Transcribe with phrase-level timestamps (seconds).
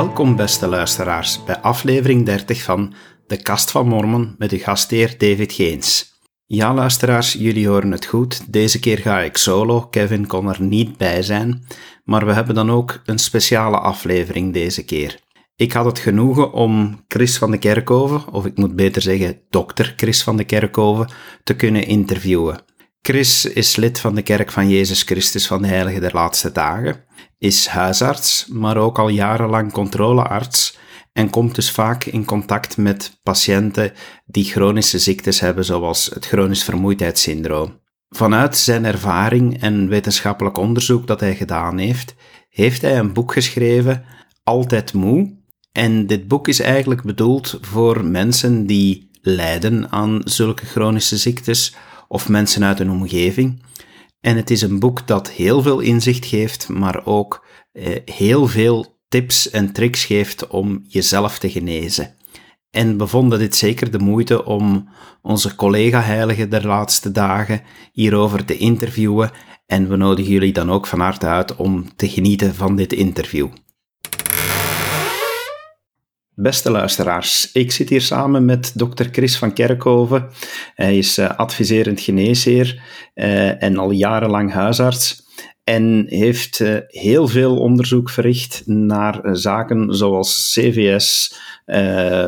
[0.00, 2.94] Welkom beste luisteraars bij aflevering 30 van
[3.26, 6.20] De Kast van Mormon met uw gastheer David Geens.
[6.46, 8.52] Ja luisteraars, jullie horen het goed.
[8.52, 11.66] Deze keer ga ik solo, Kevin kon er niet bij zijn,
[12.04, 15.20] maar we hebben dan ook een speciale aflevering deze keer.
[15.56, 19.94] Ik had het genoegen om Chris van de Kerkhoven, of ik moet beter zeggen dokter
[19.96, 21.08] Chris van de Kerkhoven,
[21.44, 22.62] te kunnen interviewen.
[23.02, 27.04] Chris is lid van de Kerk van Jezus Christus van de Heilige der Laatste Dagen,
[27.40, 30.78] is huisarts, maar ook al jarenlang controlearts
[31.12, 33.92] en komt dus vaak in contact met patiënten
[34.26, 37.80] die chronische ziektes hebben, zoals het chronisch vermoeidheidssyndroom.
[38.08, 42.14] Vanuit zijn ervaring en wetenschappelijk onderzoek dat hij gedaan heeft,
[42.48, 44.04] heeft hij een boek geschreven,
[44.42, 45.38] Altijd Moe.
[45.72, 51.74] En dit boek is eigenlijk bedoeld voor mensen die lijden aan zulke chronische ziektes
[52.08, 53.62] of mensen uit een omgeving.
[54.20, 58.98] En het is een boek dat heel veel inzicht geeft, maar ook eh, heel veel
[59.08, 62.14] tips en tricks geeft om jezelf te genezen.
[62.70, 64.88] En bevonden dit zeker de moeite om
[65.22, 69.30] onze collega-heilige der laatste dagen hierover te interviewen.
[69.66, 73.48] En we nodigen jullie dan ook van harte uit om te genieten van dit interview.
[76.40, 80.28] Beste luisteraars, ik zit hier samen met dokter Chris van Kerkhoven.
[80.74, 82.82] Hij is uh, adviserend geneesheer
[83.14, 85.22] uh, en al jarenlang huisarts.
[85.64, 91.34] En heeft uh, heel veel onderzoek verricht naar zaken zoals CVS,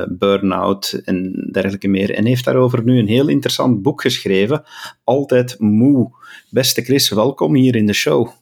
[0.08, 2.14] burn-out en dergelijke meer.
[2.14, 4.64] En heeft daarover nu een heel interessant boek geschreven,
[5.04, 6.10] Altijd Moe.
[6.50, 8.41] Beste Chris, welkom hier in de show.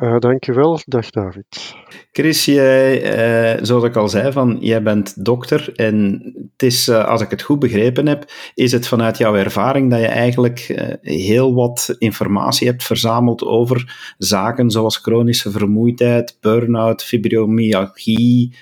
[0.00, 1.74] Uh, dankjewel, dag David.
[2.12, 7.04] Chris, jij, uh, zoals ik al zei, van, jij bent dokter en het is, uh,
[7.04, 11.54] als ik het goed begrepen heb, is het vanuit jouw ervaring dat je eigenlijk heel
[11.54, 18.56] wat informatie hebt verzameld over zaken zoals chronische vermoeidheid, burn-out, fibromyalgie.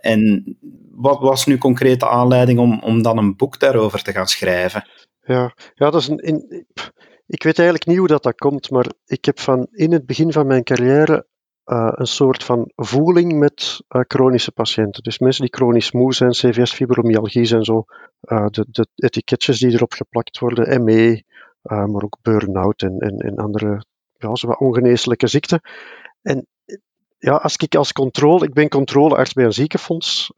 [0.00, 0.56] en
[0.94, 4.88] wat was nu concreet de aanleiding om, om dan een boek daarover te gaan schrijven?
[5.22, 6.18] Ja, ja dat is een...
[6.18, 6.66] In,
[7.26, 10.32] ik weet eigenlijk niet hoe dat, dat komt, maar ik heb van in het begin
[10.32, 11.26] van mijn carrière
[11.66, 15.02] uh, een soort van voeling met uh, chronische patiënten.
[15.02, 17.84] Dus mensen die chronisch moe zijn, CVS, fibromyalgie zijn zo
[18.20, 21.24] uh, de, de, etiketjes die erop geplakt worden, ME,
[21.62, 25.60] maar ook burn-out en, en, en andere ja, wat ongeneeslijke ziekten.
[26.22, 26.46] En
[27.18, 30.32] ja, als ik als controle, ik ben controlearts bij een ziekenfonds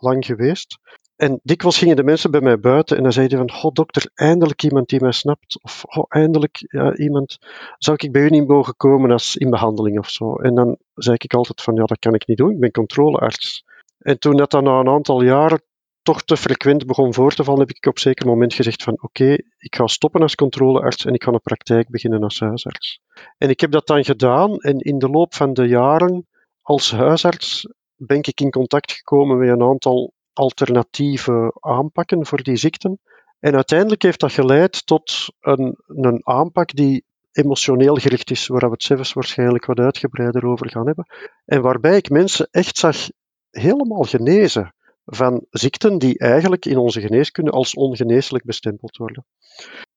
[0.00, 0.78] lang geweest.
[1.20, 4.62] En dikwijls gingen de mensen bij mij buiten en dan zeiden van, oh dokter, eindelijk
[4.62, 5.62] iemand die mij snapt.
[5.62, 6.60] Of oh, eindelijk
[6.96, 7.38] iemand,
[7.78, 10.34] zou ik bij u niet mogen komen als in behandeling of zo.
[10.34, 13.64] En dan zei ik altijd van, ja, dat kan ik niet doen, ik ben controlearts.
[13.98, 15.62] En toen dat dan na een aantal jaren
[16.02, 19.02] toch te frequent begon voor te vallen, heb ik op een zeker moment gezegd van,
[19.02, 23.00] oké, ik ga stoppen als controlearts en ik ga een praktijk beginnen als huisarts.
[23.38, 26.26] En ik heb dat dan gedaan en in de loop van de jaren
[26.62, 33.00] als huisarts ben ik in contact gekomen met een aantal alternatieve aanpakken voor die ziekten.
[33.38, 38.70] En uiteindelijk heeft dat geleid tot een, een aanpak die emotioneel gericht is, waar we
[38.70, 41.06] het zelfs waarschijnlijk wat uitgebreider over gaan hebben.
[41.44, 43.08] En waarbij ik mensen echt zag
[43.50, 44.74] helemaal genezen
[45.04, 49.26] van ziekten die eigenlijk in onze geneeskunde als ongeneeslijk bestempeld worden.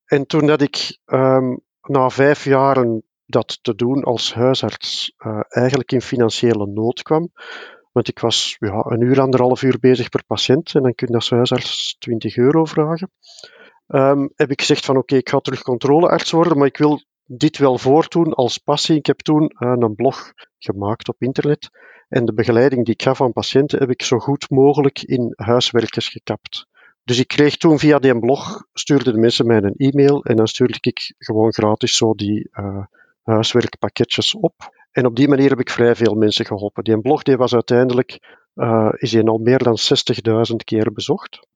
[0.06, 5.92] En toen dat ik um, na vijf jaren dat te doen als huisarts uh, eigenlijk
[5.92, 7.32] in financiële nood kwam,
[7.94, 11.16] want ik was ja, een uur, anderhalf uur bezig per patiënt en dan kun je
[11.16, 13.12] als huisarts 20 euro vragen.
[13.88, 17.58] Um, heb ik gezegd van oké, ik ga terug controlearts worden, maar ik wil dit
[17.58, 18.98] wel voortdoen als passie.
[18.98, 21.70] Ik heb toen uh, een blog gemaakt op internet
[22.10, 26.08] en de begeleiding die ik gaf aan patiënten heb ik zo goed mogelijk in huiswerkers
[26.08, 26.68] gekapt.
[27.04, 30.48] Dus ik kreeg toen via die blog, stuurden de mensen mij een e-mail en dan
[30.48, 32.84] stuurde ik gewoon gratis zo die uh,
[33.24, 34.54] huiswerkpakketjes op.
[34.94, 36.84] En op die manier heb ik vrij veel mensen geholpen.
[36.84, 38.20] Die blog die was uiteindelijk
[38.56, 39.78] uh, is die al meer dan
[40.52, 41.48] 60.000 keer bezocht.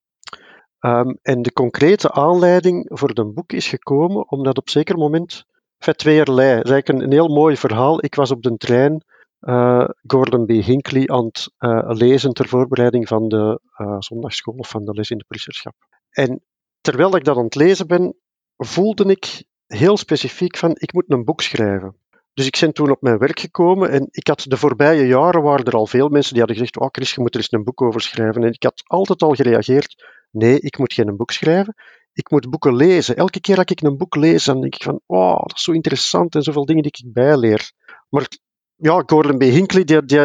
[0.80, 5.46] Um, en de concrete aanleiding voor het boek is gekomen omdat op zeker moment,
[5.78, 8.04] vet tweeërlei, eigenlijk een, heel mooi verhaal.
[8.04, 9.04] Ik was op de trein
[9.42, 10.50] uh, Gordon B.
[10.50, 13.60] Hinckley aan het uh, lezen ter voorbereiding van de
[14.00, 15.74] zondagschool of van de les in de politieschap.
[16.10, 16.44] En
[16.82, 18.16] terwijl ik dat aan het lezen ben,
[18.56, 21.96] voelde ik heel specifiek van, ik moet een boek schrijven.
[22.38, 25.66] Dus ik ben toen op mijn werk gekomen en ik had de voorbije jaren waren
[25.66, 27.82] er al veel mensen die hadden gezegd, oh Chris, je moet er eens een boek
[27.82, 28.44] over schrijven.
[28.44, 31.74] En ik had altijd al gereageerd, nee, ik moet geen boek schrijven,
[32.14, 33.16] ik moet boeken lezen.
[33.16, 35.72] Elke keer dat ik een boek lees, dan denk ik van, oh, dat is zo
[35.72, 37.72] interessant en zoveel dingen die ik bijleer.
[38.10, 38.28] Maar
[38.76, 39.42] ja, Gordon B.
[39.42, 40.20] Hinckley, die, die,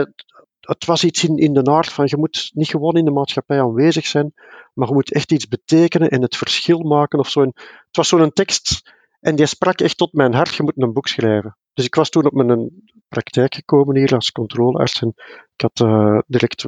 [0.61, 3.61] het was iets in, in de aard van, je moet niet gewoon in de maatschappij
[3.61, 4.33] aanwezig zijn,
[4.75, 7.41] maar je moet echt iets betekenen en het verschil maken of zo.
[7.41, 11.09] Het was zo'n tekst en die sprak echt tot mijn hart, je moet een boek
[11.09, 11.57] schrijven.
[11.75, 12.71] Dus ik was toen op mijn
[13.09, 15.15] praktijk gekomen hier als controlearts en
[15.57, 16.65] ik had direct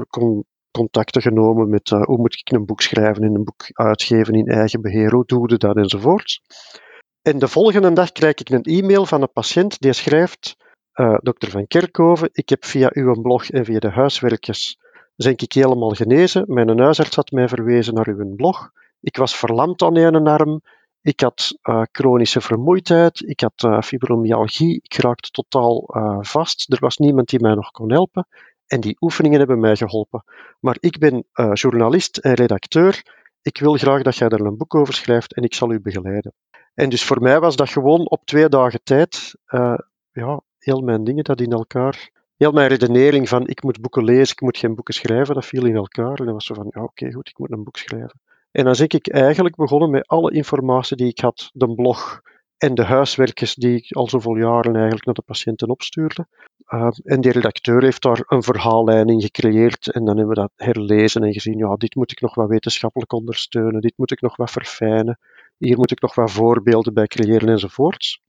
[0.71, 4.81] contacten genomen met hoe moet ik een boek schrijven en een boek uitgeven in eigen
[4.81, 6.41] beheer, hoe doe je dat enzovoort.
[7.23, 10.57] En de volgende dag krijg ik een e-mail van een patiënt die schrijft:
[11.21, 14.79] Dokter Van Kerkhoven, ik heb via uw blog en via de huiswerkjes
[15.17, 16.45] ben ik helemaal genezen.
[16.47, 18.71] Mijn huisarts had mij verwezen naar uw blog.
[19.01, 20.61] Ik was verlamd aan een arm.
[21.05, 23.21] Ik had uh, chronische vermoeidheid.
[23.21, 24.81] Ik had uh, fibromyalgie.
[24.83, 25.85] Ik raakte totaal
[26.21, 26.73] vast.
[26.73, 28.27] Er was niemand die mij nog kon helpen.
[28.67, 30.25] En die oefeningen hebben mij geholpen.
[30.61, 33.03] Maar ik ben journalist en redacteur.
[33.43, 36.33] Ik wil graag dat jij er een boek over schrijft en ik zal u begeleiden.
[36.75, 39.35] En dus voor mij was dat gewoon op twee dagen tijd,
[40.13, 44.35] ja, heel mijn dingen dat in elkaar, heel mijn redenering van ik moet boeken lezen,
[44.35, 46.19] ik moet geen boeken schrijven, dat viel in elkaar.
[46.19, 48.21] En dan was zo van, ja oké, goed, ik moet een boek schrijven.
[48.55, 52.21] En dan ben ik eigenlijk begonnen met alle informatie die ik had, de blog
[52.57, 56.27] en de huiswerkjes die ik al zoveel jaren eigenlijk naar de patiënten opstuurde.
[56.69, 60.53] Uh, en die redacteur heeft daar een verhaallijn in gecreëerd en dan hebben we dat
[60.57, 64.37] herlezen en gezien, ja, dit moet ik nog wat wetenschappelijk ondersteunen, dit moet ik nog
[64.37, 65.19] wat verfijnen.
[65.59, 68.21] Hier moet ik nog wat voorbeelden bij creëren enzovoorts.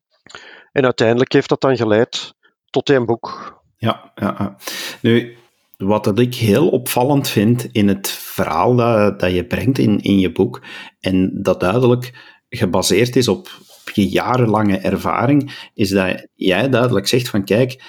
[0.72, 2.34] En uiteindelijk heeft dat dan geleid
[2.70, 3.62] tot een boek.
[3.78, 4.56] Ja, ja.
[5.02, 5.38] nu,
[5.78, 8.76] wat dat ik heel opvallend vind in het verhaal
[9.18, 10.64] dat, je brengt in, in je boek,
[11.00, 13.60] en dat duidelijk gebaseerd is op,
[13.94, 17.84] je jarenlange ervaring, is dat jij duidelijk zegt van kijk,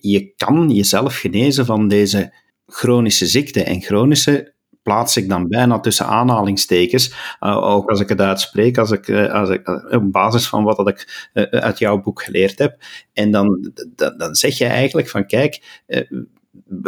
[0.00, 2.34] je kan jezelf genezen van deze
[2.66, 3.62] chronische ziekte.
[3.62, 8.90] En chronische plaats ik dan bijna tussen aanhalingstekens, uh, ook als ik het uitspreek, als
[8.90, 12.58] ik, uh, als ik, uh, op basis van wat dat ik uit jouw boek geleerd
[12.58, 12.76] heb.
[13.12, 13.72] En dan,
[14.16, 15.82] dan zeg je eigenlijk van, kijk,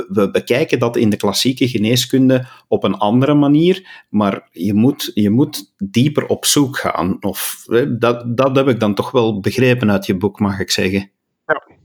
[0.08, 5.30] we bekijken dat in de klassieke geneeskunde op een andere manier, maar je moet, je
[5.30, 7.16] moet dieper op zoek gaan.
[7.20, 7.64] Of,
[7.98, 11.12] dat, dat heb ik dan toch wel begrepen uit je boek, mag ik zeggen.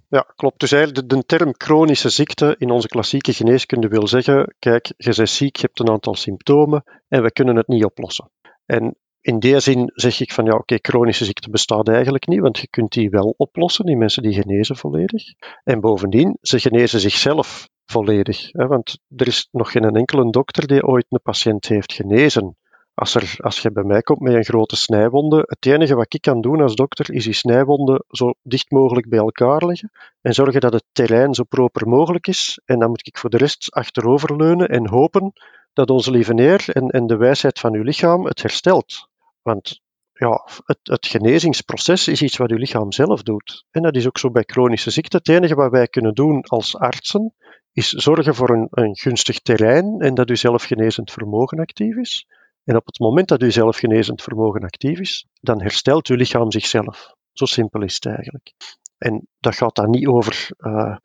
[0.09, 0.59] Ja, klopt.
[0.59, 5.13] Dus eigenlijk de, de, term chronische ziekte in onze klassieke geneeskunde wil zeggen, kijk, je
[5.15, 8.31] bent ziek, je hebt een aantal symptomen en we kunnen het niet oplossen.
[8.65, 12.57] En in die zin zeg ik van ja, oké, chronische ziekte bestaat eigenlijk niet, want
[12.57, 15.23] je kunt die wel oplossen, die mensen die genezen volledig.
[15.63, 18.51] En bovendien, ze genezen zichzelf volledig.
[18.51, 22.57] Hè, want er is nog geen enkele dokter die ooit een patiënt heeft genezen
[22.99, 26.21] als, er, als je bij mij komt met een grote snijwonde, het enige wat ik
[26.21, 30.61] kan doen als dokter is die snijwonden zo dicht mogelijk bij elkaar leggen en zorgen
[30.61, 32.61] dat het terrein zo proper mogelijk is.
[32.65, 35.33] En dan moet ik voor de rest achteroverleunen en hopen
[35.73, 39.08] dat onze lieve neer en, en de wijsheid van uw lichaam het herstelt.
[39.41, 39.81] Want
[40.13, 43.65] ja, het, het, genezingsproces is iets wat uw lichaam zelf doet.
[43.71, 45.17] En dat is ook zo bij chronische ziekte.
[45.17, 47.33] Het enige wat wij kunnen doen als artsen
[47.71, 52.27] is zorgen voor een, een gunstig terrein en dat uw zelfgenezend vermogen actief is.
[52.63, 57.13] En op het moment dat uw zelfgenezend vermogen actief is, dan herstelt uw lichaam zichzelf.
[57.31, 58.53] Zo simpel is het eigenlijk.
[58.97, 60.97] En dat gaat dan niet over uh,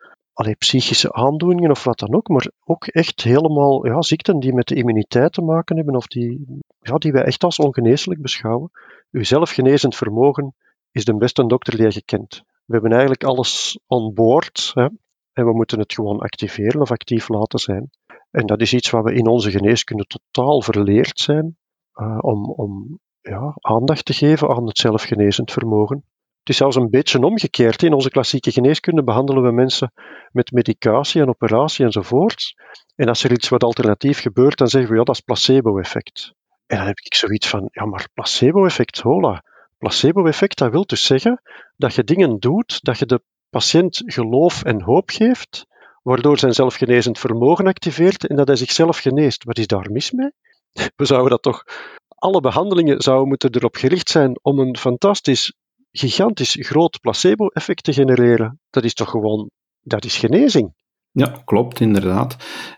[0.58, 4.75] psychische aandoeningen of wat dan ook, maar ook echt helemaal ja, ziekten die met de
[4.75, 6.44] immuniteit te maken hebben of die,
[6.81, 8.70] ja, die wij echt als ongeneeslijk beschouwen.
[9.10, 10.54] Uw zelfgenezend vermogen
[10.90, 12.42] is de beste dokter die je kent.
[12.64, 14.88] We hebben eigenlijk alles on board hè,
[15.32, 17.90] en we moeten het gewoon activeren of actief laten zijn.
[18.30, 21.56] En dat is iets wat we in onze geneeskunde totaal verleerd zijn,
[21.94, 26.04] uh, om, om ja, aandacht te geven aan het zelfgenezend vermogen.
[26.44, 27.82] Het is zelfs een beetje omgekeerd.
[27.82, 29.92] In onze klassieke geneeskunde behandelen we mensen
[30.32, 32.54] met medicatie en operatie enzovoort.
[32.96, 36.32] En als er iets wat alternatief gebeurt, dan zeggen we ja, dat is placebo-effect.
[36.66, 39.44] En dan heb ik zoiets van, ja, maar placebo-effect, hola.
[39.78, 41.42] Placebo-effect, dat wil dus zeggen
[41.76, 45.66] dat je dingen doet, dat je de patiënt geloof en hoop geeft,
[46.02, 49.44] waardoor zijn zelfgenezend vermogen activeert en dat hij zichzelf geneest.
[49.44, 50.30] Wat is daar mis mee?
[50.96, 51.64] We zouden dat toch.
[52.08, 55.52] Alle behandelingen zouden moeten erop gericht zijn om een fantastisch,
[55.96, 58.60] gigantisch groot placebo-effect te genereren.
[58.70, 59.50] Dat is toch gewoon.
[59.80, 60.72] Dat is genezing.
[61.10, 62.36] Ja, klopt, inderdaad.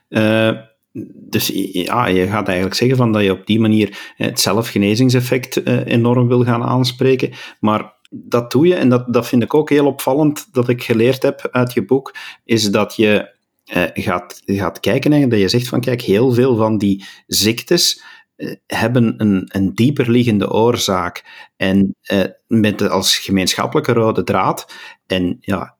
[0.08, 0.50] Uh,
[1.14, 5.86] dus ja, je gaat eigenlijk zeggen van dat je op die manier het zelfgenezingseffect uh,
[5.86, 7.32] enorm wil gaan aanspreken.
[7.60, 11.22] Maar dat doe je, en dat, dat vind ik ook heel opvallend dat ik geleerd
[11.22, 13.34] heb uit je boek, is dat je
[13.66, 17.96] eh, gaat, gaat kijken en dat je zegt van kijk, heel veel van die ziektes
[17.96, 18.06] eh,
[18.66, 21.24] hebben een, een dieper liggende oorzaak.
[21.56, 24.72] En eh, met als gemeenschappelijke rode draad,
[25.06, 25.75] en ja,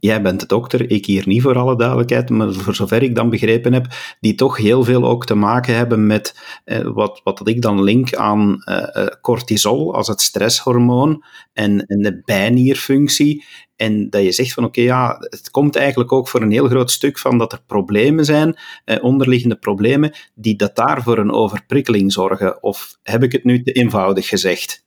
[0.00, 3.30] jij bent de dokter, ik hier niet voor alle duidelijkheid, maar voor zover ik dan
[3.30, 3.86] begrepen heb,
[4.20, 8.14] die toch heel veel ook te maken hebben met eh, wat, wat ik dan link
[8.14, 13.44] aan eh, eh, cortisol als het stresshormoon en, de bijnierfunctie.
[13.76, 16.90] En dat je zegt van oké, ja, het komt eigenlijk ook voor een heel groot
[16.90, 22.12] stuk van dat er problemen zijn, eh, onderliggende problemen, die dat daar voor een overprikkeling
[22.12, 22.62] zorgen.
[22.62, 24.83] Of heb ik het nu te eenvoudig gezegd?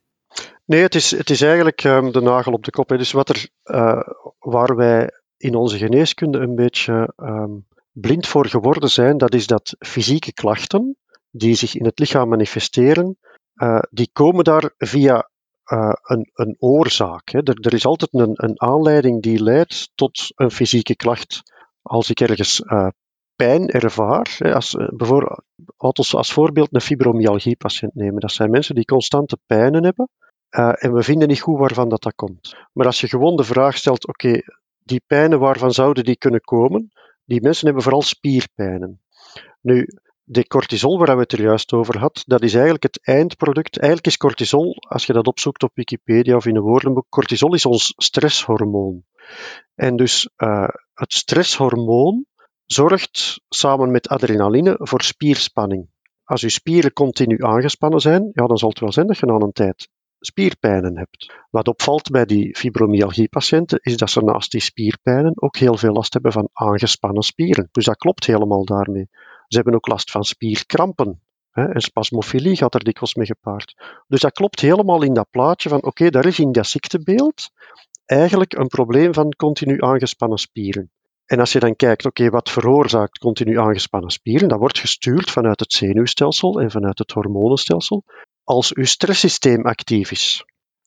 [0.68, 2.88] Nee, het is, het is eigenlijk um, de nagel op de kop.
[2.88, 2.96] Hè.
[2.96, 4.00] Dus wat er, uh,
[4.38, 9.76] waar wij in onze geneeskunde een beetje um, blind voor geworden zijn, dat is dat
[9.78, 10.96] fysieke klachten
[11.30, 13.18] die zich in het lichaam manifesteren,
[13.54, 15.30] uh, die komen daar via
[15.72, 17.28] uh, een, een, oorzaak.
[17.30, 17.38] Hè.
[17.42, 21.42] Er, is altijd een, een, aanleiding die leidt tot een fysieke klacht.
[21.82, 22.62] Als ik ergens
[23.36, 25.42] pijn ervaar, hè, als, bijvoorbeeld,
[26.12, 28.20] als voorbeeld een fibromyalgie-patiënt nemen.
[28.20, 30.08] Dat zijn mensen die constante pijnen hebben.
[30.50, 32.56] En we vinden niet goed waarvan dat, dat komt.
[32.72, 34.40] Maar als je gewoon de vraag stelt, oké,
[34.78, 36.92] die pijnen, waarvan zouden die kunnen komen?
[37.24, 39.00] Die mensen hebben vooral spierpijnen.
[39.60, 39.86] Nu,
[40.24, 43.78] de cortisol waar we het er juist over had, dat is eigenlijk het eindproduct.
[43.78, 47.66] Eigenlijk is cortisol, als je dat opzoekt op Wikipedia of in een woordenboek, cortisol is
[47.66, 49.04] ons stresshormoon.
[49.74, 52.26] En dus uh, het stresshormoon
[52.64, 55.88] zorgt samen met adrenaline voor spierspanning.
[56.24, 59.34] Als je spieren continu aangespannen zijn, ja, dan zal het wel zijn dat je na
[59.34, 59.88] een tijd
[60.20, 61.32] spierpijnen hebt.
[61.50, 66.12] Wat opvalt bij die fibromyalgie-patiënten is dat ze naast die spierpijnen ook heel veel last
[66.12, 67.68] hebben van aangespannen spieren.
[67.72, 69.08] Dus dat klopt helemaal daarmee.
[69.48, 71.20] Ze hebben ook last van spierkrampen.
[71.50, 73.74] Hè, en spasmofilie gaat er dikwijls mee gepaard.
[74.06, 77.50] Dus dat klopt helemaal in dat plaatje van oké, daar is in dat ziektebeeld
[78.04, 80.90] eigenlijk een probleem van continu aangespannen spieren.
[81.26, 85.60] En als je dan kijkt, oké, wat veroorzaakt continu aangespannen spieren, dat wordt gestuurd vanuit
[85.60, 88.04] het zenuwstelsel en vanuit het hormonenstelsel
[88.48, 90.44] als je stresssysteem actief is.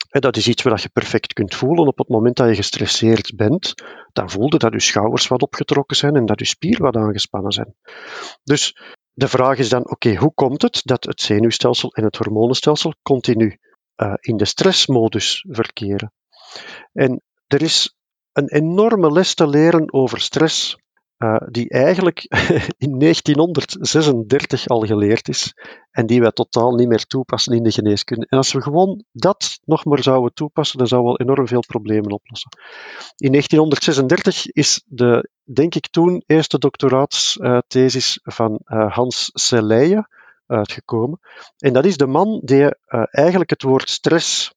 [0.09, 3.35] En dat is iets wat je perfect kunt voelen op het moment dat je gestresseerd
[3.35, 3.73] bent.
[4.13, 7.75] Dan voelde dat je schouders wat opgetrokken zijn en dat je spieren wat aangespannen zijn.
[8.43, 8.75] Dus
[9.13, 13.57] de vraag is dan, oké, hoe komt het dat het zenuwstelsel en het hormonenstelsel continu
[13.95, 16.13] uh, in de stressmodus verkeren?
[16.93, 17.95] En er is
[18.31, 20.77] een enorme les te leren over stress
[21.23, 22.25] uh, die eigenlijk
[22.85, 25.53] in 1936 al geleerd is
[25.91, 28.25] en die wij totaal niet meer toepassen in de geneeskunde.
[28.29, 32.11] En als we gewoon dat nog maar zouden toepassen, dan zou wel enorm veel problemen
[32.11, 32.49] oplossen.
[33.17, 40.07] In 1936 is de, denk ik toen, eerste doctoraatsthesis van uh, Hans Selye
[40.45, 41.19] uitgekomen.
[41.57, 42.69] En dat is de man die uh,
[43.11, 44.53] eigenlijk het woord stress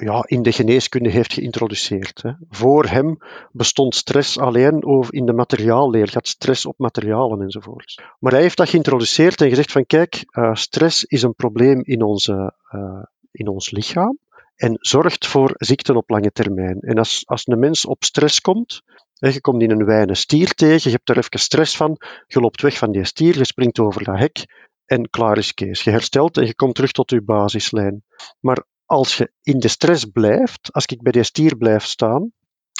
[0.00, 2.22] ja, in de geneeskunde heeft geïntroduceerd.
[2.22, 2.32] Hè.
[2.48, 3.18] Voor hem
[3.52, 8.02] bestond stress alleen over in de materiaalleer, gaat stress op materialen enzovoort.
[8.18, 12.02] Maar hij heeft dat geïntroduceerd en gezegd van kijk, uh, stress is een probleem in,
[12.02, 14.18] onze, uh, in ons lichaam
[14.56, 16.80] en zorgt voor ziekten op lange termijn.
[16.80, 20.90] En als, als een mens op stress komt, je komt in een wijne stier tegen,
[20.90, 24.04] je hebt er even stress van, je loopt weg van die stier, je springt over
[24.04, 24.46] dat hek
[24.90, 25.82] en klaar is Kees.
[25.82, 28.04] Je herstelt en je komt terug tot je basislijn.
[28.40, 32.32] Maar als je in de stress blijft, als ik bij die stier blijf staan,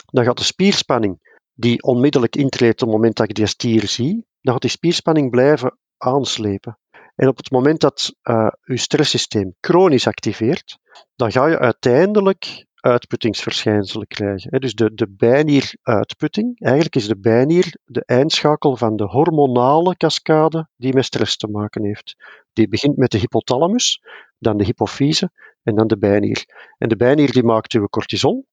[0.06, 4.26] dan gaat de spierspanning die onmiddellijk intreedt op het moment dat ik die stier zie,
[4.40, 6.78] dan gaat die spierspanning blijven aanslepen.
[7.14, 8.14] En op het moment dat
[8.60, 10.78] je stresssysteem chronisch activeert,
[11.16, 14.60] dan ga je uiteindelijk uitputtingsverschijnselen krijgen.
[14.60, 20.94] Dus de, de bijnieruitputting, eigenlijk is de bijnier de eindschakel van de hormonale cascade die
[20.94, 22.16] met stress te maken heeft.
[22.52, 24.02] Die begint met de hypothalamus,
[24.38, 25.30] dan de hypofyse
[25.62, 26.44] en dan de bijnier.
[26.78, 28.46] En de bijnier die maakt uw cortisol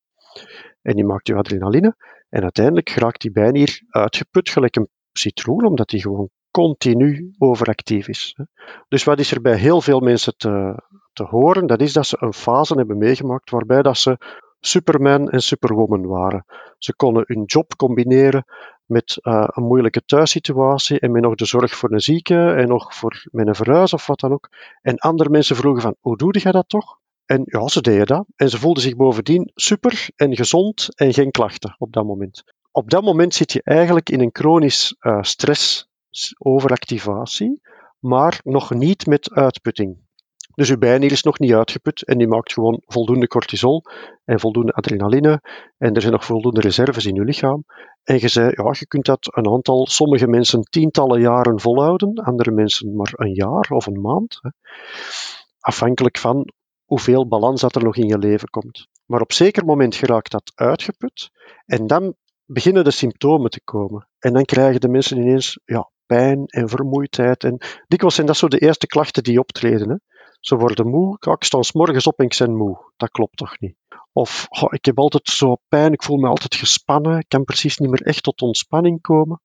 [0.82, 1.96] en die maakt uw adrenaline
[2.30, 8.36] en uiteindelijk raakt die bijnier uitgeput gelijk een citroen, omdat die gewoon continu overactief is.
[8.88, 10.84] Dus wat is er bij heel veel mensen te,
[11.14, 11.68] te horen?
[11.68, 14.18] Dat is dat ze een fase hebben meegemaakt waarbij dat ze
[14.60, 16.46] Superman en Superwoman waren.
[16.78, 18.46] Ze konden hun job combineren
[18.88, 22.96] met uh, een moeilijke thuissituatie en met nog de zorg voor een zieke en nog
[22.96, 24.50] voor met een verhuis of wat dan ook.
[24.82, 27.00] En andere mensen vroegen van, hoe doe je dat toch?
[27.26, 28.26] En ja, ze deden dat.
[28.36, 32.44] En ze voelden zich bovendien super en gezond en geen klachten op dat moment.
[32.72, 35.90] Op dat moment zit je eigenlijk in een chronisch uh, stress
[36.38, 37.62] overactivatie,
[38.00, 40.07] maar nog niet met uitputting.
[40.58, 43.84] Dus uw bijnier is nog niet uitgeput en die maakt gewoon voldoende cortisol
[44.26, 45.42] en voldoende adrenaline
[45.78, 47.64] en er zijn nog voldoende reserves in uw lichaam.
[48.04, 52.52] En je zei, ja, je kunt dat een aantal, sommige mensen tientallen jaren volhouden, andere
[52.52, 54.40] mensen maar een jaar of een maand.
[54.42, 54.50] Hè.
[55.60, 56.54] Afhankelijk van
[56.86, 58.88] hoeveel balans dat er nog in je leven komt.
[59.06, 61.30] Maar op zeker moment geraakt dat uitgeput
[61.66, 64.08] en dan beginnen de symptomen te komen.
[64.20, 67.44] En dan krijgen de mensen ineens ja, pijn en vermoeidheid.
[67.44, 69.90] En dikwijls zijn dat zo de eerste klachten die optreden.
[69.90, 69.96] Hè.
[70.48, 71.18] Ze worden moe.
[71.20, 72.92] ik sta morgens op en ik ben moe.
[72.98, 73.76] Dat klopt toch niet?
[74.14, 77.90] Of ik heb altijd zo pijn, ik voel me altijd gespannen, ik kan precies niet
[77.90, 79.42] meer echt tot ontspanning komen.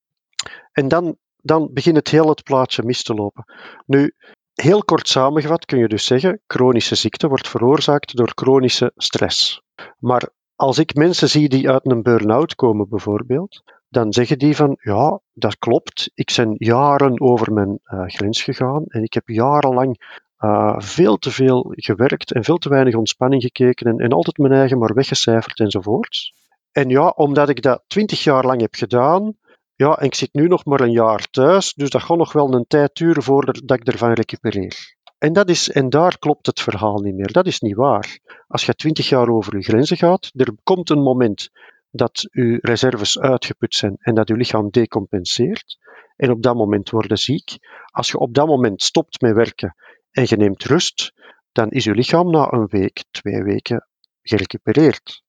[0.73, 3.45] En dan, dan begint het heel het plaatje mis te lopen.
[3.87, 4.15] Nu,
[4.55, 9.63] heel kort samengevat kun je dus zeggen, chronische ziekte wordt veroorzaakt door chronische stress.
[9.99, 14.77] Maar als ik mensen zie die uit een burn-out komen bijvoorbeeld, dan zeggen die van,
[14.81, 20.21] ja, dat klopt, ik ben jaren over mijn uh, grens gegaan en ik heb jarenlang
[20.45, 24.53] uh, veel te veel gewerkt en veel te weinig ontspanning gekeken en, en altijd mijn
[24.53, 26.33] eigen maar weggecijferd enzovoort.
[26.73, 29.37] En ja, omdat ik dat twintig jaar lang heb gedaan,
[29.75, 32.55] ja, en ik zit nu nog maar een jaar thuis, dus dat gaat nog wel
[32.55, 34.97] een tijd duren voordat ik ervan recupereer.
[35.19, 37.33] En, dat is, en daar klopt het verhaal niet meer.
[37.33, 38.19] Dat is niet waar.
[38.49, 41.51] Als je twintig jaar over je grenzen gaat, er komt een moment
[41.91, 45.79] dat je reserves uitgeput zijn en dat je lichaam decompenseert.
[46.17, 47.59] En op dat moment worden ziek.
[47.91, 49.75] Als je op dat moment stopt met werken
[50.13, 51.13] en je neemt rust,
[51.53, 53.87] dan is je lichaam na een week, twee weken
[54.23, 55.23] gerecupereerd.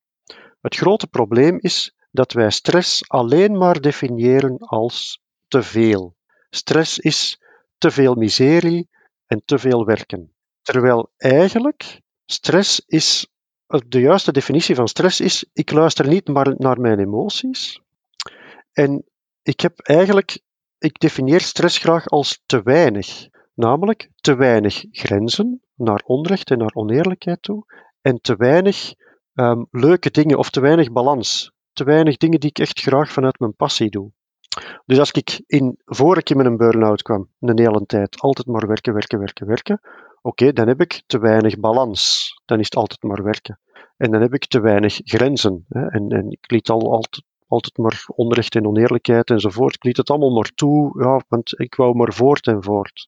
[0.61, 6.15] Het grote probleem is dat wij stress alleen maar definiëren als te veel.
[6.49, 7.41] Stress is
[7.77, 8.89] te veel miserie
[9.25, 10.33] en te veel werken.
[10.61, 13.27] Terwijl eigenlijk stress is,
[13.87, 17.81] de juiste definitie van stress is, ik luister niet maar naar mijn emoties.
[18.73, 19.03] En
[19.43, 20.39] ik heb eigenlijk,
[20.77, 23.27] ik definieer stress graag als te weinig.
[23.53, 27.65] Namelijk te weinig grenzen naar onrecht en naar oneerlijkheid toe.
[28.01, 28.93] En te weinig
[29.33, 31.51] um, leuke dingen of te weinig balans.
[31.73, 34.11] Te weinig dingen die ik echt graag vanuit mijn passie doe.
[34.85, 38.67] Dus als ik in, voor ik in een burn-out kwam, een hele tijd, altijd maar
[38.67, 39.79] werken, werken, werken, werken,
[40.21, 42.31] oké, dan heb ik te weinig balans.
[42.45, 43.59] Dan is het altijd maar werken.
[43.97, 45.65] En dan heb ik te weinig grenzen.
[45.67, 45.87] Hè?
[45.87, 49.75] En, en ik liet al altijd, altijd maar onrecht en oneerlijkheid enzovoort.
[49.75, 53.07] Ik liet het allemaal maar toe, ja, want ik wou maar voort en voort.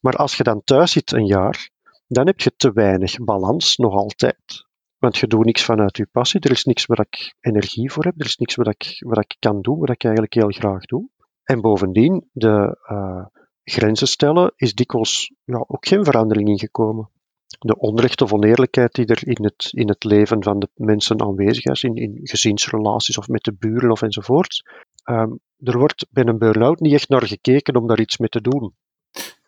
[0.00, 1.70] Maar als je dan thuis zit een jaar,
[2.06, 4.66] dan heb je te weinig balans nog altijd.
[4.98, 6.40] Want je doet niks vanuit je passie.
[6.40, 8.14] Er is niks waar ik energie voor heb.
[8.20, 11.08] Er is niks wat ik, wat ik kan doen, wat ik eigenlijk heel graag doe.
[11.44, 13.26] En bovendien, de uh,
[13.64, 17.10] grenzen stellen is dikwijls ja, ook geen verandering ingekomen.
[17.58, 21.64] De onrecht of oneerlijkheid die er in het, in het leven van de mensen aanwezig
[21.64, 24.62] is, in, in gezinsrelaties of met de buren of enzovoort.
[25.10, 28.40] Um, er wordt bij een burn-out niet echt naar gekeken om daar iets mee te
[28.40, 28.74] doen.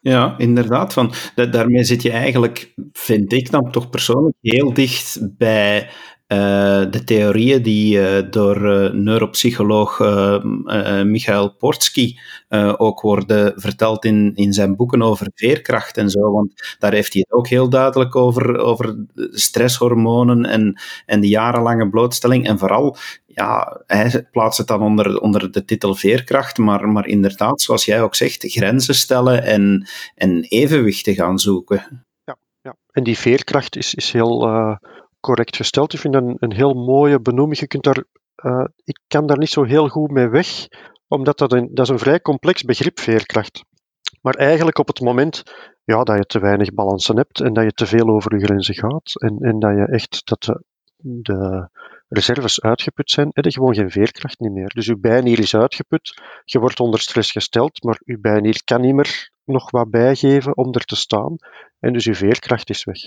[0.01, 0.93] Ja, inderdaad.
[0.93, 5.91] Van, daarmee zit je eigenlijk, vind ik dan toch persoonlijk, heel dicht bij
[6.27, 9.99] de theorieën die uh, door uh, neuropsycholoog
[11.05, 12.17] Michael Portsky
[12.77, 16.33] ook worden verteld in, in zijn boeken over veerkracht en zo.
[16.33, 21.89] Want daar heeft hij het ook heel duidelijk over, over stresshormonen en, en de jarenlange
[21.89, 22.47] blootstelling.
[22.47, 22.97] En vooral
[23.27, 28.03] ja, hij plaatst het dan onder, onder de titel veerkracht, maar, maar inderdaad, zoals jij
[28.03, 32.05] ook zegt, grenzen stellen en, en evenwichten gaan zoeken.
[32.25, 32.77] Ja, ja.
[32.91, 34.49] en die veerkracht is, is heel
[35.25, 35.93] correct gesteld.
[35.93, 37.59] Ik vind dat een, een heel mooie benoeming.
[37.59, 38.05] Je kunt daar,
[38.45, 40.49] uh, ik kan daar niet zo heel goed mee weg,
[41.09, 43.65] omdat dat een, dat is een vrij complex begrip, veerkracht.
[44.21, 45.43] Maar eigenlijk op het moment
[45.85, 48.75] ja, dat je te weinig balansen hebt en dat je te veel over je grenzen
[48.75, 50.61] gaat en, en dat je echt dat
[50.97, 51.69] de,
[52.09, 54.69] reserves uitgeput zijn, heb je gewoon geen veerkracht niet meer.
[54.69, 58.95] Dus uw bijnier is uitgeput, je wordt onder stress gesteld, maar uw bijnier kan niet
[58.95, 61.37] meer nog wat bijgeven om er te staan
[61.79, 63.01] en dus uw veerkracht is weg.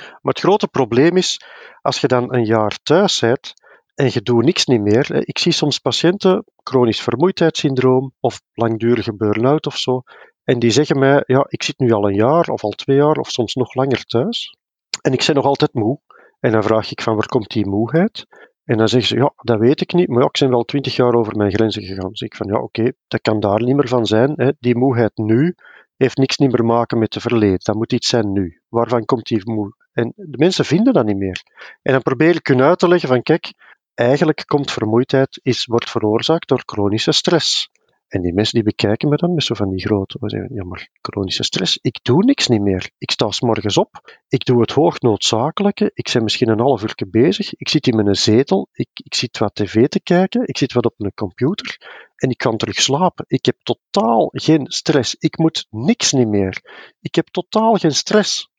[0.00, 1.44] Maar het grote probleem is,
[1.80, 3.52] als je dan een jaar thuis bent
[3.94, 5.26] en je doet niks niet meer.
[5.26, 10.02] Ik zie soms patiënten, chronisch vermoeidheidssyndroom of langdurige burn-out of zo,
[10.44, 13.16] en die zeggen mij, ja, ik zit nu al een jaar of al twee jaar
[13.16, 14.56] of soms nog langer thuis
[15.02, 16.00] en ik ben nog altijd moe.
[16.40, 18.26] En dan vraag ik van waar komt die moeheid?
[18.64, 21.14] En dan zeggen ze, ja, dat weet ik niet, maar ik ben wel twintig jaar
[21.14, 22.08] over mijn grenzen gegaan.
[22.08, 24.32] Dus ik van, ja, oké, dat kan daar niet meer van zijn.
[24.36, 24.50] Hè.
[24.58, 25.54] Die moeheid nu
[25.96, 27.58] heeft niks niet meer maken met de verleden.
[27.62, 28.61] Dat moet iets zijn nu.
[28.72, 29.74] Waarvan komt die moe?
[29.92, 31.42] En de mensen vinden dat niet meer.
[31.82, 33.52] En dan probeer ik hun uit te leggen van, kijk,
[33.94, 37.70] eigenlijk komt vermoeidheid, is, wordt veroorzaakt door chronische stress.
[38.08, 40.88] En die mensen die bekijken me dan met zo van die grote, zeggen, ja maar
[41.00, 42.90] chronische stress, ik doe niks niet meer.
[42.98, 47.06] Ik sta s morgens op, ik doe het hoognoodzakelijke, ik ben misschien een half uur
[47.10, 50.72] bezig, ik zit in mijn zetel, ik, ik zit wat tv te kijken, ik zit
[50.72, 51.78] wat op mijn computer
[52.16, 53.24] en ik kan terug slapen.
[53.28, 56.60] Ik heb totaal geen stress, ik moet niks niet meer.
[57.00, 58.51] Ik heb totaal geen stress.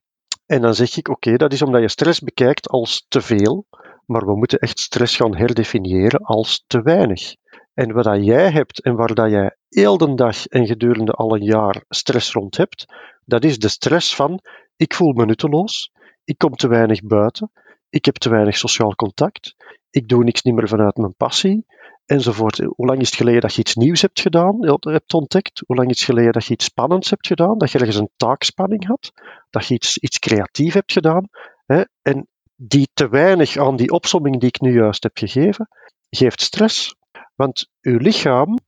[0.45, 3.65] En dan zeg ik, oké, dat is omdat je stress bekijkt als te veel,
[4.05, 7.35] maar we moeten echt stress gaan herdefiniëren als te weinig.
[7.73, 11.43] En wat dat jij hebt en waar dat jij heel dag en gedurende al een
[11.43, 12.85] jaar stress rond hebt,
[13.25, 14.39] dat is de stress van
[14.75, 15.91] ik voel me nutteloos,
[16.23, 17.51] ik kom te weinig buiten,
[17.89, 19.55] ik heb te weinig sociaal contact,
[19.89, 21.65] ik doe niks niet meer vanuit mijn passie,
[22.05, 22.57] enzovoort.
[22.57, 25.63] Hoe lang is het geleden dat je iets nieuws hebt gedaan, hebt ontdekt?
[25.65, 28.11] Hoe lang is het geleden dat je iets spannends hebt gedaan, dat je ergens een
[28.15, 29.11] taakspanning had,
[29.49, 31.29] dat je iets, iets creatief hebt gedaan?
[31.65, 31.83] Hè?
[32.01, 35.67] En die te weinig aan die opsomming die ik nu juist heb gegeven,
[36.09, 36.95] geeft stress.
[37.35, 38.59] Want uw lichaam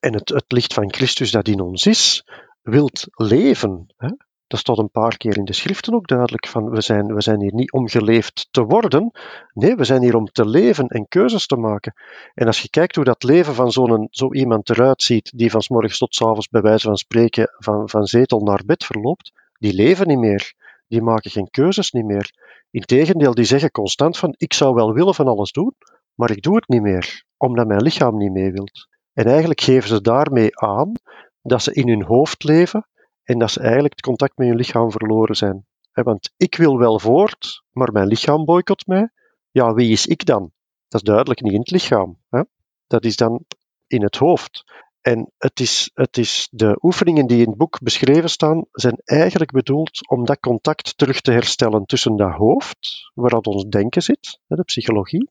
[0.00, 2.24] en het, het licht van Christus dat in ons is,
[2.62, 3.94] wilt leven.
[3.96, 4.08] Hè?
[4.46, 7.40] Dat staat een paar keer in de schriften ook duidelijk van we zijn, we zijn
[7.40, 9.10] hier niet om geleefd te worden.
[9.52, 11.92] Nee, we zijn hier om te leven en keuzes te maken.
[12.34, 15.62] En als je kijkt hoe dat leven van zo'n, zo iemand eruit ziet, die van
[15.62, 19.32] s morgens tot s avonds bij wijze van spreken van, van zetel naar bed verloopt,
[19.58, 20.54] die leven niet meer.
[20.88, 22.30] Die maken geen keuzes niet meer.
[22.70, 25.74] Integendeel, die zeggen constant van ik zou wel willen van alles doen,
[26.14, 28.88] maar ik doe het niet meer omdat mijn lichaam niet mee wilt.
[29.12, 30.92] En eigenlijk geven ze daarmee aan
[31.42, 32.86] dat ze in hun hoofd leven
[33.26, 35.66] en dat ze eigenlijk het contact met hun lichaam verloren zijn.
[35.92, 39.10] Want ik wil wel voort, maar mijn lichaam boycott mij.
[39.50, 40.52] Ja, wie is ik dan?
[40.88, 42.18] Dat is duidelijk niet in het lichaam.
[42.86, 43.44] Dat is dan
[43.86, 44.64] in het hoofd.
[45.00, 49.50] En het is, het is de oefeningen die in het boek beschreven staan, zijn eigenlijk
[49.50, 54.40] bedoeld om dat contact terug te herstellen tussen dat hoofd, waar dat ons denken zit,
[54.46, 55.30] de psychologie,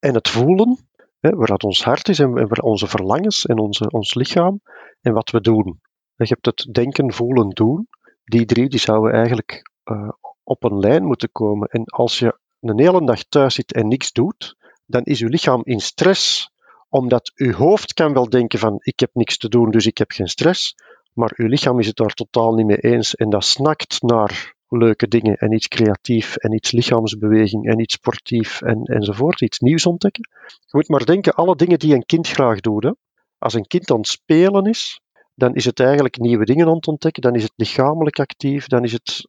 [0.00, 0.78] en het voelen,
[1.20, 4.60] waar dat ons hart is en onze verlangens en onze, ons lichaam
[5.00, 5.80] en wat we doen.
[6.26, 7.88] Je hebt het denken, voelen, doen.
[8.24, 10.08] Die drie die zouden eigenlijk uh,
[10.42, 11.68] op een lijn moeten komen.
[11.68, 15.60] En als je een hele dag thuis zit en niks doet, dan is je lichaam
[15.64, 16.50] in stress
[16.88, 20.10] omdat uw hoofd kan wel denken van ik heb niks te doen, dus ik heb
[20.10, 20.74] geen stress,
[21.12, 25.08] maar uw lichaam is het daar totaal niet mee eens en dat snakt naar leuke
[25.08, 30.28] dingen en iets creatief en iets lichaamsbeweging en iets sportief en, enzovoort, iets nieuws ontdekken.
[30.46, 32.94] Je moet maar denken, alle dingen die een kind graag doet.
[33.38, 35.00] Als een kind aan het spelen is,
[35.38, 38.84] dan is het eigenlijk nieuwe dingen aan het ontdekken, dan is het lichamelijk actief, dan
[38.84, 39.28] is het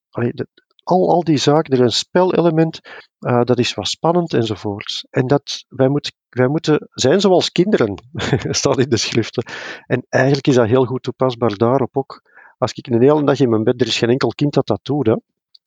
[0.84, 2.80] al, al die zaken, er is een spelelement,
[3.20, 5.06] uh, dat is wat spannend enzovoort.
[5.10, 7.96] En dat, wij, moet, wij moeten zijn zoals kinderen,
[8.60, 9.44] staat in de schriften.
[9.86, 12.22] En eigenlijk is dat heel goed toepasbaar daarop ook.
[12.58, 14.80] Als ik een hele dag in mijn bed, er is geen enkel kind dat dat
[14.84, 15.16] doet, hè.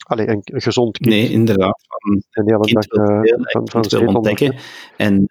[0.02, 1.10] Allee, een, een gezond kind.
[1.10, 1.84] Nee, inderdaad.
[1.86, 4.54] Van, hele kind dag uh, van, van, van ontdekken.
[4.96, 5.24] En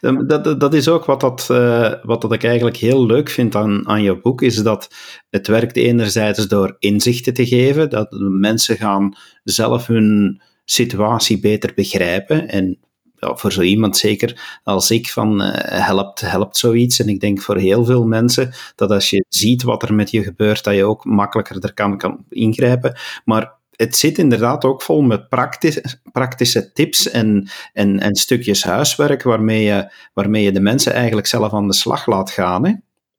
[0.00, 3.54] uh, dat, dat is ook wat, dat, uh, wat dat ik eigenlijk heel leuk vind
[3.54, 4.94] aan, aan je boek, is dat
[5.30, 12.48] het werkt enerzijds door inzichten te geven, dat mensen gaan zelf hun situatie beter begrijpen
[12.48, 12.78] en
[13.16, 17.00] ja, voor zo iemand zeker als ik van uh, helpt, helpt zoiets.
[17.00, 20.22] En ik denk voor heel veel mensen dat als je ziet wat er met je
[20.22, 22.96] gebeurt, dat je ook makkelijker er kan, kan ingrijpen.
[23.24, 29.22] Maar het zit inderdaad ook vol met praktisch, praktische tips en, en, en stukjes huiswerk
[29.22, 32.64] waarmee je, waarmee je de mensen eigenlijk zelf aan de slag laat gaan.
[32.64, 32.70] Hè?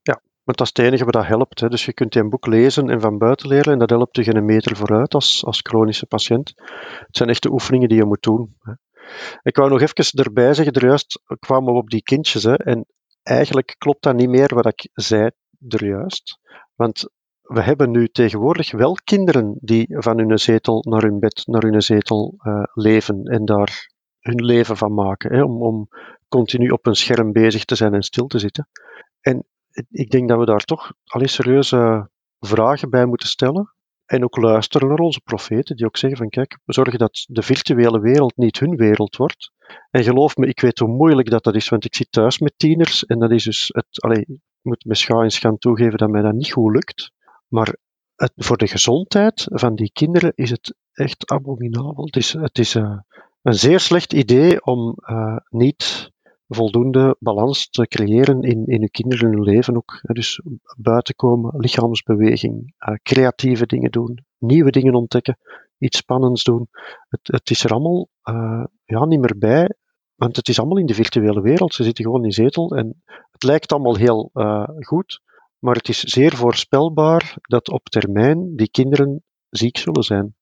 [0.02, 1.60] Ja, maar dat is het enige wat dat helpt.
[1.60, 1.68] Hè.
[1.68, 4.46] Dus je kunt een boek lezen en van buiten leren en dat helpt je geen
[4.46, 6.54] meter vooruit als, als chronische patiënt.
[7.00, 8.56] Het zijn echte oefeningen die je moet doen.
[8.60, 8.74] Hè.
[9.44, 12.44] Ik wou nog even erbij zeggen, er juist kwamen we op die kindjes.
[12.44, 12.86] Hè, en
[13.24, 15.30] eigenlijk klopt dat niet meer wat ik zei
[15.68, 16.40] er juist.
[16.76, 17.10] Want
[17.46, 21.82] we hebben nu tegenwoordig wel kinderen die van hun zetel naar hun bed, naar hun
[21.82, 25.34] zetel uh, leven en daar hun leven van maken.
[25.34, 25.88] Hè, om, om
[26.28, 28.70] continu op een scherm bezig te zijn en stil te zitten.
[29.22, 29.46] En
[29.90, 33.74] ik denk dat we daar toch al serieuze vragen bij moeten stellen.
[34.06, 37.42] En ook luisteren naar onze profeten, die ook zeggen van kijk, we zorgen dat de
[37.42, 39.52] virtuele wereld niet hun wereld wordt.
[39.92, 42.54] En geloof me, ik weet hoe moeilijk dat, dat is, want ik zit thuis met
[42.58, 46.22] tieners en dat is dus het, allee, ik moet met scha gaan toegeven dat mij
[46.22, 47.14] dat niet goed lukt.
[47.56, 47.76] Maar
[48.36, 52.06] voor de gezondheid van die kinderen is het echt abominabel.
[52.06, 53.00] Het is, het is uh,
[53.42, 56.12] een zeer slecht idee om uh, niet
[56.48, 60.00] voldoende balans te creëren in, in uw kinderen hun leven ook.
[60.02, 60.42] Dus
[60.78, 65.38] buiten komen, lichaamsbeweging, uh, creatieve dingen doen, nieuwe dingen ontdekken,
[65.78, 66.68] iets spannends doen.
[67.10, 68.10] Het, het is er allemaal
[68.86, 69.70] ja, niet meer bij,
[70.16, 71.74] want het is allemaal in de virtuele wereld.
[71.74, 74.30] Ze zitten gewoon in zetel en het lijkt allemaal heel
[74.80, 75.22] goed,
[75.60, 80.36] maar het is zeer voorspelbaar dat op termijn die kinderen ziek zullen zijn.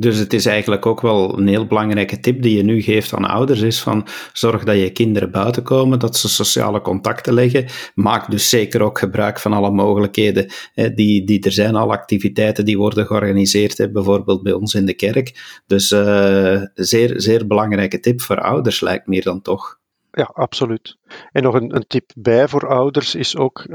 [0.00, 3.24] Dus het is eigenlijk ook wel een heel belangrijke tip die je nu geeft aan
[3.24, 7.66] ouders, is van zorg dat je kinderen buiten komen, dat ze sociale contacten leggen.
[7.94, 12.64] Maak dus zeker ook gebruik van alle mogelijkheden hè, die, die er zijn, alle activiteiten
[12.64, 15.60] die worden georganiseerd, hè, bijvoorbeeld bij ons in de kerk.
[15.66, 19.78] Dus uh, zeer, zeer belangrijke tip voor ouders lijkt meer dan toch.
[20.10, 20.96] Ja, absoluut.
[21.32, 23.66] En nog een, een tip bij voor ouders is ook,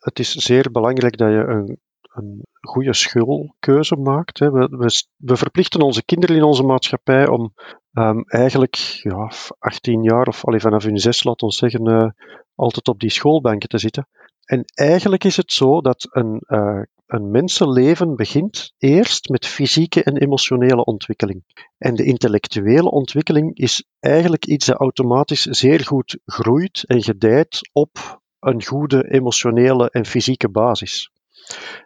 [0.00, 1.78] het is zeer belangrijk dat je een,
[2.12, 4.38] een goede schoolkeuze maakt.
[4.38, 4.50] Hè.
[4.50, 7.54] We, we, we, verplichten onze kinderen in onze maatschappij om
[7.92, 12.10] um, eigenlijk ja, 18 jaar of allee, vanaf hun zes, laat ons zeggen, uh,
[12.54, 14.08] altijd op die schoolbanken te zitten.
[14.44, 20.16] En eigenlijk is het zo dat een, uh, een mensenleven begint eerst met fysieke en
[20.16, 21.44] emotionele ontwikkeling.
[21.78, 28.20] En de intellectuele ontwikkeling is eigenlijk iets dat automatisch zeer goed groeit en gedijt op
[28.40, 31.10] een goede emotionele en fysieke basis.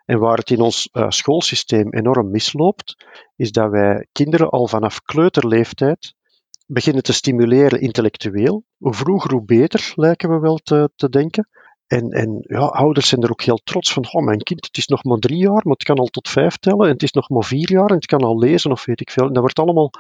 [0.04, 3.04] En waar het in ons uh, schoolsysteem enorm misloopt,
[3.36, 6.14] is dat wij kinderen al vanaf kleuterleeftijd
[6.66, 8.64] beginnen te stimuleren intellectueel.
[8.78, 11.48] Hoe vroeger, hoe beter, lijken we wel te, te denken.
[11.86, 14.06] En, en ja, ouders zijn er ook heel trots van.
[14.12, 16.56] Oh, mijn kind, het is nog maar drie jaar, maar het kan al tot vijf
[16.56, 16.86] tellen.
[16.86, 19.10] En het is nog maar vier jaar en het kan al lezen of weet ik
[19.10, 19.26] veel.
[19.26, 19.90] En dat wordt allemaal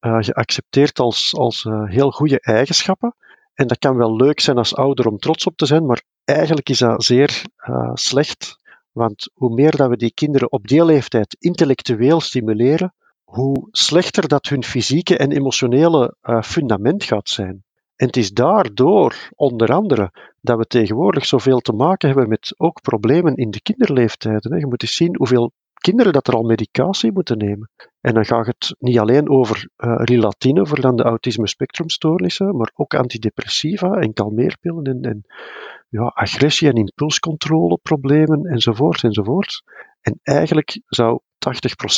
[0.00, 3.14] uh, geaccepteerd als, als uh, heel goede eigenschappen.
[3.54, 6.68] En dat kan wel leuk zijn als ouder om trots op te zijn, maar eigenlijk
[6.68, 8.58] is dat zeer uh, slecht.
[8.92, 14.46] Want hoe meer dat we die kinderen op die leeftijd intellectueel stimuleren, hoe slechter dat
[14.46, 17.64] hun fysieke en emotionele fundament gaat zijn.
[17.96, 22.80] En het is daardoor, onder andere, dat we tegenwoordig zoveel te maken hebben met ook
[22.80, 24.58] problemen in de kinderleeftijden.
[24.58, 25.52] Je moet eens zien hoeveel
[25.84, 27.70] kinderen dat er al medicatie moeten nemen.
[28.00, 32.70] En dan gaat het niet alleen over uh, rilatine voor dan de autisme spectrumstoornissen, maar
[32.74, 35.24] ook antidepressiva en kalmeerpillen en, en
[35.88, 39.62] ja, agressie- en impulscontroleproblemen enzovoort enzovoort.
[40.00, 41.20] En eigenlijk zou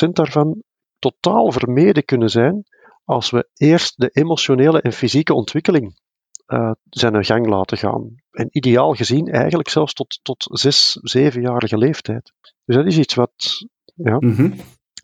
[0.07, 0.63] 80% daarvan
[0.99, 2.65] totaal vermeden kunnen zijn
[3.05, 5.99] als we eerst de emotionele en fysieke ontwikkeling
[6.47, 8.15] uh, zijn gang laten gaan.
[8.31, 12.33] En ideaal gezien eigenlijk zelfs tot, tot zes, zevenjarige leeftijd.
[12.65, 13.67] Dus dat is iets wat,
[13.97, 14.55] ja, mm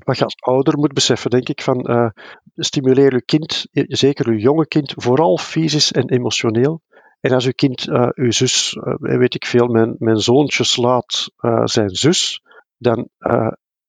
[0.05, 2.09] wat je als ouder moet beseffen, denk ik, van uh,
[2.55, 6.83] stimuleer je kind, zeker je jonge kind, vooral fysisch en emotioneel.
[7.21, 11.31] En als uw kind, uh, uw zus, weet ik veel, mijn, mijn zoontje slaat
[11.65, 12.43] zijn zus,
[12.77, 13.09] dan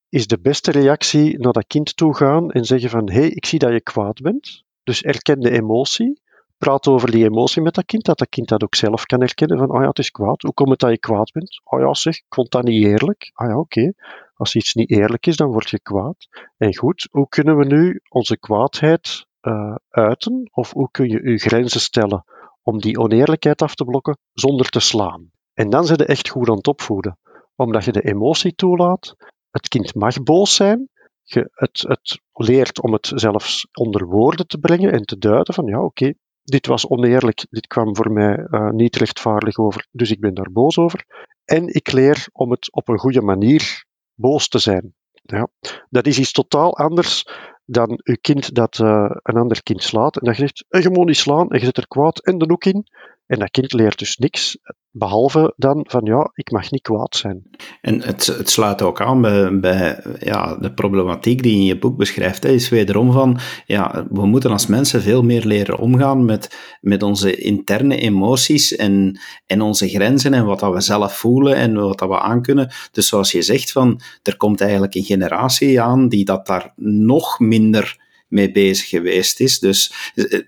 [0.10, 3.46] is de beste reactie naar dat kind toe gaan en zeggen van hé, hey, ik
[3.46, 4.64] zie dat je kwaad bent.
[4.84, 6.22] Dus erken de emotie.
[6.58, 9.58] Praat over die emotie met dat kind, dat dat kind dat ook zelf kan herkennen
[9.58, 10.42] van, oh ja, het is kwaad.
[10.42, 11.62] Hoe komt het dat je kwaad bent?
[11.64, 13.32] Oh ja, zeg, ik vond dat niet eerlijk.
[13.34, 13.94] Ah ja, oké.
[14.44, 16.28] Als iets niet eerlijk is, dan word je kwaad.
[16.58, 20.50] En goed, hoe kunnen we nu onze kwaadheid uh, uiten?
[20.52, 22.24] Of hoe kun je je grenzen stellen
[22.62, 25.32] om die oneerlijkheid af te blokken zonder te slaan?
[25.54, 27.18] En dan zit je echt goed aan het opvoeden.
[27.56, 29.16] Omdat je de emotie toelaat,
[29.52, 30.90] het kind mag boos zijn.
[31.24, 35.66] Je, het, het leert om het zelfs onder woorden te brengen en te duiden van
[35.66, 40.20] ja, oké, dit was oneerlijk, dit kwam voor mij uh, niet rechtvaardig over, dus ik
[40.20, 41.06] ben daar boos over.
[41.46, 44.94] En ik leer om het op een goede manier boos te zijn.
[45.12, 45.48] Ja,
[45.90, 47.28] dat is iets totaal anders
[47.66, 50.18] dan uw kind dat uh, een ander kind slaat.
[50.18, 52.66] En dan zegt, je moet niet slaan en je zet er kwaad en de hoek
[52.66, 52.88] in.
[53.26, 54.58] En dat kind leert dus niks,
[54.96, 57.44] behalve dan van ja, ik mag niet kwaad zijn.
[57.82, 59.22] En het, het sluit ook aan
[59.62, 62.44] bij, ja, de problematiek die je in je boek beschrijft.
[62.44, 67.04] Hè, is wederom van, ja, we moeten als mensen veel meer leren omgaan met, met
[67.04, 72.00] onze interne emoties en, en onze grenzen en wat dat we zelf voelen en wat
[72.00, 72.72] dat we aankunnen.
[72.92, 77.40] Dus zoals je zegt, van, er komt eigenlijk een generatie aan die dat daar nog
[77.40, 78.03] minder
[78.34, 79.60] mee bezig geweest is.
[79.60, 80.40] Dus eh,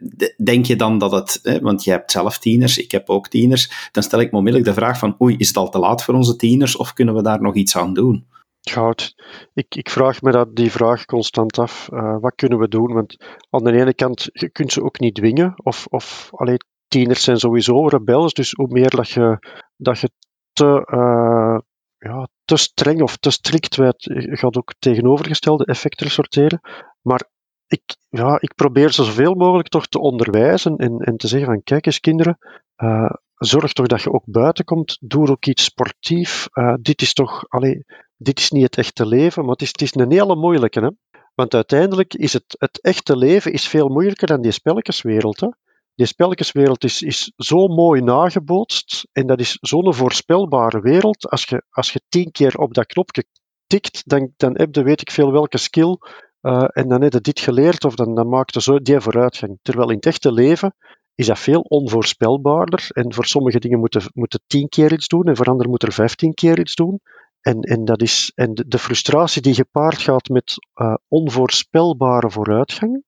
[0.43, 4.04] denk je dan dat het, want je hebt zelf tieners, ik heb ook tieners, dan
[4.04, 6.36] stel ik me onmiddellijk de vraag van, oei, is het al te laat voor onze
[6.36, 8.26] tieners of kunnen we daar nog iets aan doen?
[8.69, 9.15] Goud.
[9.54, 11.89] Ik, ik vraag me dat, die vraag constant af.
[11.93, 12.93] Uh, wat kunnen we doen?
[12.93, 13.15] Want
[13.50, 15.54] aan de ene kant, je kunt ze ook niet dwingen.
[15.63, 18.34] Of, of allee, tieners zijn sowieso rebels.
[18.34, 19.38] Dus hoe meer dat je,
[19.76, 20.10] dat je
[20.54, 21.60] te, uh,
[21.98, 26.60] ja, te streng of te strikt je gaat ook tegenovergestelde effecten sorteren.
[27.02, 27.30] Maar
[27.67, 31.86] ik, ja, ik probeer zoveel mogelijk toch te onderwijzen en, en te zeggen van kijk
[31.86, 32.38] eens kinderen,
[32.78, 36.47] uh, zorg toch dat je ook buiten komt, doe ook iets sportief.
[36.54, 37.86] Uh, dit is toch, allee,
[38.17, 40.80] dit is niet het echte leven, maar het is, het is een hele moeilijke.
[40.80, 40.89] Hè?
[41.36, 45.54] Want uiteindelijk is het, het echte leven is veel moeilijker dan die spelletjeswereld.
[45.95, 51.30] Die spelletjeswereld is, is zo mooi nagebootst en dat is zo'n voorspelbare wereld.
[51.30, 53.25] Als je, als je tien keer op dat knopje
[53.67, 55.97] tikt, dan, dan heb je weet ik veel welke skill
[56.45, 59.60] uh, en dan heb je dit geleerd of dan, dan maakt je zo die vooruitgang.
[59.62, 60.75] Terwijl in het echte leven
[61.15, 62.88] is dat veel onvoorspelbaarder.
[62.89, 65.93] En voor sommige dingen moeten moeten tien keer iets doen en voor anderen moet er
[65.93, 67.01] vijftien keer iets doen.
[67.41, 73.03] En, en, dat is, en de, frustratie die gepaard gaat met uh, onvoorspelbare vooruitgang,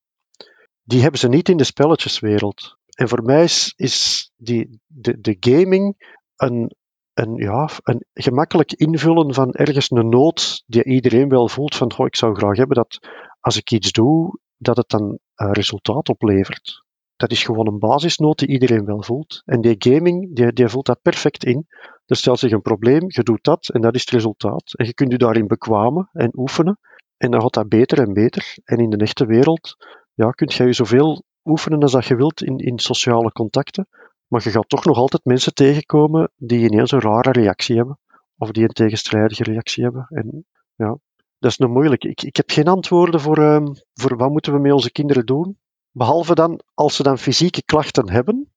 [0.82, 2.76] die hebben ze niet in de spelletjeswereld.
[2.96, 6.74] En voor mij is, is die, de, de gaming een,
[7.14, 12.16] een, ja, een gemakkelijk invullen van ergens een nood die iedereen wel voelt van ik
[12.16, 12.98] zou graag hebben dat
[13.40, 16.82] als ik iets doe, dat het dan uh, resultaat oplevert.
[17.16, 19.42] Dat is gewoon een basisnood die iedereen wel voelt.
[19.44, 21.66] En die gaming, die, die voelt dat perfect in.
[22.06, 24.74] Er stelt zich een probleem, je doet dat en dat is het resultaat.
[24.74, 26.78] En je kunt je daarin bekwamen en oefenen.
[27.16, 28.56] En dan gaat dat beter en beter.
[28.64, 29.76] En in de echte wereld
[30.14, 33.88] ja, kunt je je zoveel oefenen als dat je wilt in, in sociale contacten.
[34.26, 37.98] Maar je gaat toch nog altijd mensen tegenkomen die ineens een rare reactie hebben.
[38.36, 40.06] Of die een tegenstrijdige reactie hebben.
[40.08, 40.98] En ja,
[41.38, 42.04] dat is nog moeilijk.
[42.04, 45.58] Ik, ik heb geen antwoorden voor, um, voor wat moeten we met onze kinderen doen.
[45.90, 48.52] Behalve dan, als ze dan fysieke klachten hebben,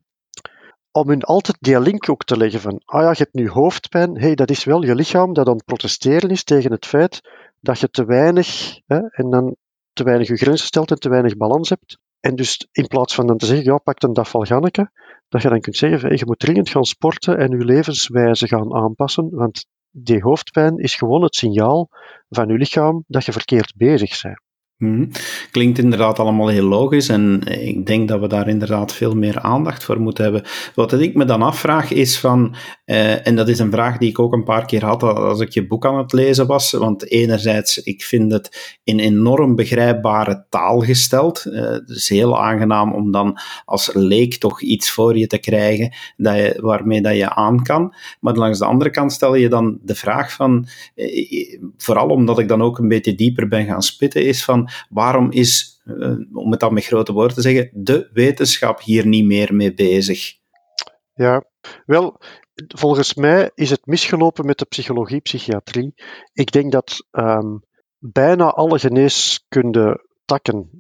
[0.91, 4.19] om hun altijd die link ook te leggen van, ah ja, je hebt nu hoofdpijn,
[4.19, 7.21] hey, dat is wel je lichaam dat aan het protesteren is tegen het feit
[7.59, 9.55] dat je te weinig, hè, en dan
[9.93, 11.97] te weinig je grenzen stelt en te weinig balans hebt.
[12.19, 14.91] En dus in plaats van dan te zeggen, ja, pak een dafvalganneke,
[15.29, 19.29] dat je dan kunt zeggen, je moet dringend gaan sporten en je levenswijze gaan aanpassen,
[19.29, 21.89] want die hoofdpijn is gewoon het signaal
[22.29, 24.41] van je lichaam dat je verkeerd bezig bent.
[24.81, 25.05] Mhm.
[25.51, 29.83] Klinkt inderdaad allemaal heel logisch en ik denk dat we daar inderdaad veel meer aandacht
[29.83, 30.43] voor moeten hebben.
[30.75, 34.19] Wat ik me dan afvraag is van, eh, en dat is een vraag die ik
[34.19, 37.77] ook een paar keer had als ik je boek aan het lezen was, want enerzijds,
[37.77, 41.45] ik vind het in enorm begrijpbare taal gesteld.
[41.45, 45.93] Uh, het is heel aangenaam om dan als leek toch iets voor je te krijgen
[46.17, 47.93] dat je, waarmee dat je aan kan.
[48.19, 52.47] Maar langs de andere kant stel je dan de vraag van, eh, vooral omdat ik
[52.47, 56.59] dan ook een beetje dieper ben gaan spitten, is van, waarom is, eh, om het
[56.59, 60.33] dan met grote woorden te zeggen, de wetenschap hier niet meer mee bezig?
[61.13, 61.43] Ja,
[61.85, 62.19] wel,
[62.67, 65.93] volgens mij is het misgelopen met de psychologie-psychiatrie.
[66.33, 67.63] Ik denk dat um,
[67.97, 70.09] bijna alle geneeskunde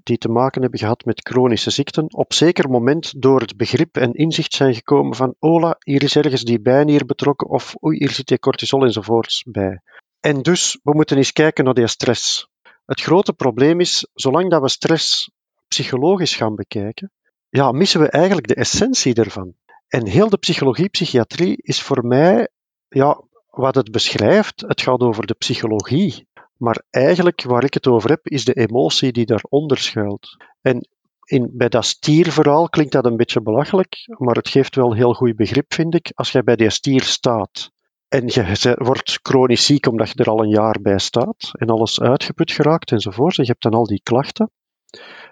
[0.03, 4.13] die te maken hebben gehad met chronische ziekten, op zeker moment door het begrip en
[4.13, 8.27] inzicht zijn gekomen van ola, hier is ergens die bijnier betrokken of oei, hier zit
[8.27, 9.81] die cortisol enzovoorts bij.
[10.19, 12.49] En dus, we moeten eens kijken naar die stress.
[12.91, 15.31] Het grote probleem is, zolang dat we stress
[15.67, 17.11] psychologisch gaan bekijken,
[17.49, 19.53] ja, missen we eigenlijk de essentie ervan.
[19.87, 22.47] En heel de psychologie-psychiatrie is voor mij,
[22.87, 26.27] ja, wat het beschrijft, het gaat over de psychologie.
[26.57, 30.37] Maar eigenlijk waar ik het over heb, is de emotie die daaronder schuilt.
[30.61, 30.87] En
[31.25, 35.35] in, bij dat stierverhaal klinkt dat een beetje belachelijk, maar het geeft wel heel goed
[35.35, 36.11] begrip, vind ik.
[36.13, 37.71] Als jij bij die stier staat
[38.11, 42.01] en je wordt chronisch ziek omdat je er al een jaar bij staat en alles
[42.01, 44.51] uitgeput geraakt enzovoort, en je hebt dan al die klachten.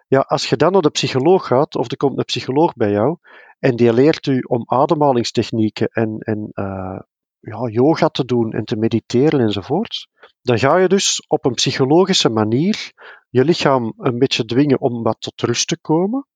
[0.07, 3.17] Ja, als je dan naar de psycholoog gaat, of er komt een psycholoog bij jou,
[3.59, 6.99] en die leert u om ademhalingstechnieken en, en uh,
[7.39, 10.07] ja, yoga te doen en te mediteren enzovoort,
[10.41, 12.91] dan ga je dus op een psychologische manier
[13.29, 16.27] je lichaam een beetje dwingen om wat tot rust te komen.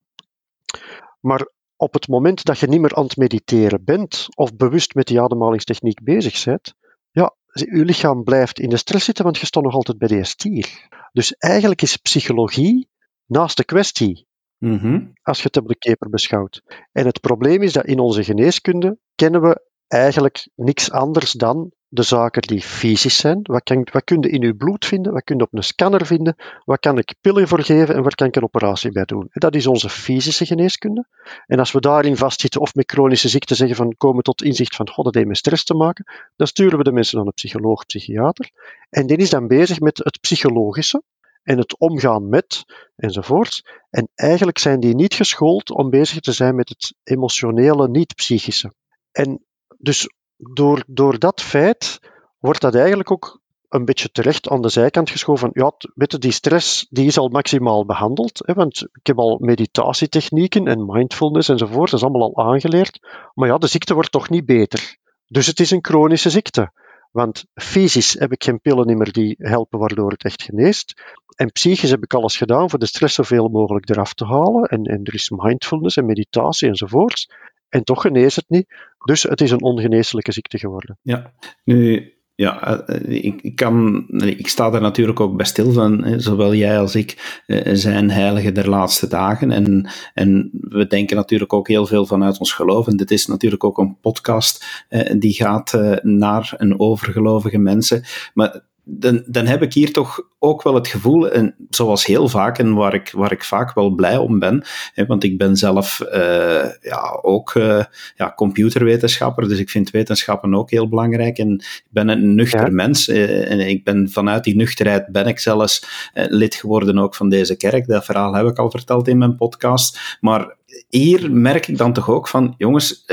[1.20, 5.06] Maar op het moment dat je niet meer aan het mediteren bent of bewust met
[5.06, 6.74] die ademhalingstechniek bezig bent,
[7.10, 10.24] ja, je lichaam blijft in de stress zitten, want je staat nog altijd bij die
[10.24, 10.88] stier.
[11.12, 12.88] Dus eigenlijk is psychologie
[13.26, 14.26] naast de kwestie,
[14.58, 16.62] mm als je het op de keper beschouwt.
[16.92, 22.02] En het probleem is dat in onze geneeskunde kennen we eigenlijk niks anders dan de
[22.02, 23.40] zaken die fysisch zijn.
[23.42, 25.12] Wat, kan, wat kun je in uw bloed vinden?
[25.12, 26.36] Wat kun je op een scanner vinden?
[26.64, 29.28] Wat kan ik pillen voor geven en waar kan ik een operatie bij doen?
[29.32, 31.06] Dat is onze fysische geneeskunde.
[31.46, 34.88] En als we daarin vastzitten of met chronische ziekten zeggen van komen tot inzicht van
[34.88, 36.04] god, dat heeft met stress te maken,
[36.36, 38.50] dan sturen we de mensen naar een psycholoog, psychiater.
[38.90, 41.02] En die is dan bezig met het psychologische
[41.42, 42.64] en het omgaan met
[42.96, 43.64] enzovoorts.
[43.90, 48.72] En eigenlijk zijn die niet geschoold om bezig te zijn met het emotionele, niet-psychische.
[49.12, 49.44] En
[49.78, 50.08] dus
[50.52, 52.00] door, door dat feit
[52.38, 55.50] wordt dat eigenlijk ook een beetje terecht aan de zijkant geschoven.
[55.52, 58.42] Ja, weet die stress die is al maximaal behandeld.
[58.46, 63.00] Hè, want ik heb al meditatietechnieken en mindfulness enzovoort, dat is allemaal al aangeleerd.
[63.34, 64.96] Maar ja, de ziekte wordt toch niet beter.
[65.26, 66.72] Dus het is een chronische ziekte.
[67.10, 71.02] Want fysisch heb ik geen pillen meer die helpen waardoor het echt geneest.
[71.36, 74.62] En psychisch heb ik alles gedaan voor de stress zoveel mogelijk eraf te halen.
[74.62, 77.28] En, en er is mindfulness en meditatie enzovoorts.
[77.74, 78.66] En toch geneest het niet.
[79.04, 80.98] Dus het is een ongeneeslijke ziekte geworden.
[81.02, 81.32] Ja,
[81.64, 86.78] nu, ja, eh, ik, kan, ik sta er natuurlijk ook bij stil van, zowel jij
[86.78, 89.50] als ik eh, zijn heiligen der laatste dagen.
[89.50, 92.86] En, en we denken natuurlijk ook heel veel vanuit ons geloof.
[92.86, 98.02] En dit is natuurlijk ook een podcast eh, die gaat naar een overgelovige mensen.
[98.34, 102.58] Maar dan, dan heb ik hier toch ook wel het gevoel, en zoals heel vaak,
[102.58, 106.00] en waar ik, waar ik vaak wel blij om ben, hè, want ik ben zelf
[106.14, 107.84] uh, ja, ook uh,
[108.16, 111.38] ja, computerwetenschapper, dus ik vind wetenschappen ook heel belangrijk.
[111.38, 115.38] En ik ben een nuchter mens, uh, en ik ben vanuit die nuchterheid ben ik
[115.38, 117.86] zelfs lid geworden ook van deze kerk.
[117.86, 120.18] Dat verhaal heb ik al verteld in mijn podcast.
[120.20, 120.56] Maar
[120.88, 123.04] hier merk ik dan toch ook van, jongens,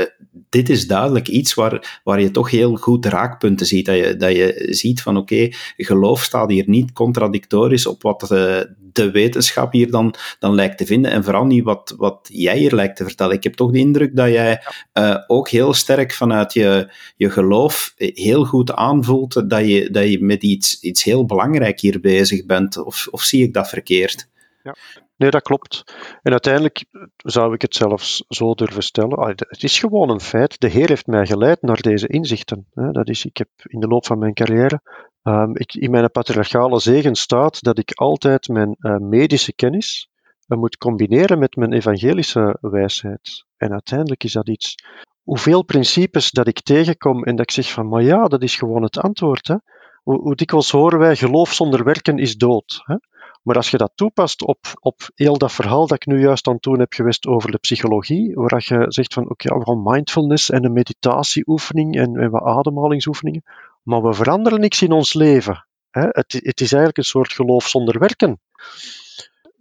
[0.52, 3.86] dit is duidelijk iets waar, waar je toch heel goed raakpunten ziet.
[3.86, 8.74] Dat je, dat je ziet van oké, geloof staat hier niet contradictorisch op wat de,
[8.92, 11.10] de wetenschap hier dan, dan lijkt te vinden.
[11.10, 13.36] En vooral niet wat, wat jij hier lijkt te vertellen.
[13.36, 14.62] Ik heb toch de indruk dat jij
[14.94, 20.24] uh, ook heel sterk vanuit je, je geloof heel goed aanvoelt dat je, dat je
[20.24, 22.84] met iets, iets heel belangrijk hier bezig bent.
[22.84, 24.30] Of, of zie ik dat verkeerd?
[24.62, 24.74] Ja.
[25.16, 25.94] Nee, dat klopt.
[26.22, 26.84] En uiteindelijk
[27.16, 29.28] zou ik het zelfs zo durven stellen.
[29.28, 30.60] Het is gewoon een feit.
[30.60, 32.66] De Heer heeft mij geleid naar deze inzichten.
[32.72, 34.80] Dat is, ik heb in de loop van mijn carrière,
[35.22, 40.08] um, ik, in mijn patriarchale zegen staat dat ik altijd mijn uh, medische kennis
[40.46, 43.44] uh, moet combineren met mijn evangelische wijsheid.
[43.56, 44.74] En uiteindelijk is dat iets.
[45.22, 48.82] Hoeveel principes dat ik tegenkom en dat ik zeg van, maar ja, dat is gewoon
[48.82, 49.46] het antwoord.
[49.46, 49.56] Hè?
[50.02, 52.80] Hoe, hoe dikwijls horen wij, geloof zonder werken is dood.
[52.84, 52.96] Hè?
[53.42, 56.54] Maar als je dat toepast op, op heel dat verhaal dat ik nu juist aan
[56.54, 60.50] het doen heb geweest over de psychologie, waar je zegt van oké, we gaan mindfulness
[60.50, 63.42] en een meditatieoefening en, en wat ademhalingsoefeningen,
[63.82, 65.66] maar we veranderen niks in ons leven.
[65.90, 66.06] Hè?
[66.08, 68.40] Het, het is eigenlijk een soort geloof zonder werken.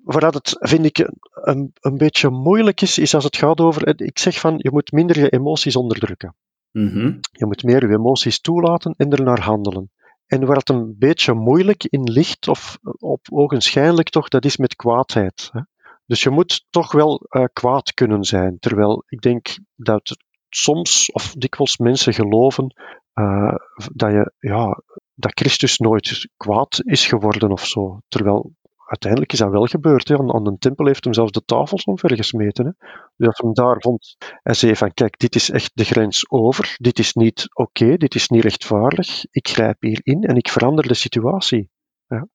[0.04, 4.02] waar het, vind ik, een, een beetje moeilijk is, is als het gaat over.
[4.02, 6.36] Ik zeg van je moet minder je emoties onderdrukken.
[6.72, 7.18] Mhm.
[7.32, 9.92] Je moet meer je emoties toelaten en ernaar handelen.
[10.32, 14.76] En waar het een beetje moeilijk in ligt, of op ogenschijnlijk toch, dat is met
[14.76, 15.50] kwaadheid.
[15.52, 15.62] Hè.
[16.06, 18.60] Dus je moet toch wel uh, kwaad kunnen zijn.
[18.60, 20.18] Terwijl ik denk dat
[20.50, 22.76] soms of dikwijls mensen geloven
[23.14, 23.56] uh,
[23.94, 24.82] dat, je, ja,
[25.14, 28.00] dat Christus nooit kwaad is geworden of zo.
[28.08, 28.52] Terwijl
[28.92, 30.08] uiteindelijk is dat wel gebeurd.
[30.08, 30.18] Hè.
[30.18, 32.66] Aan, aan de tempel heeft hem zelfs de tafels omvergesmeten.
[32.66, 32.72] Hè.
[33.16, 36.76] Dus dat hem daar vond en zei van kijk, dit is echt de grens over.
[36.78, 39.26] Dit is niet oké, dit is niet rechtvaardig.
[39.32, 41.70] Ik grijp hierin en ik verander de situatie.
[42.08, 42.28] Ja.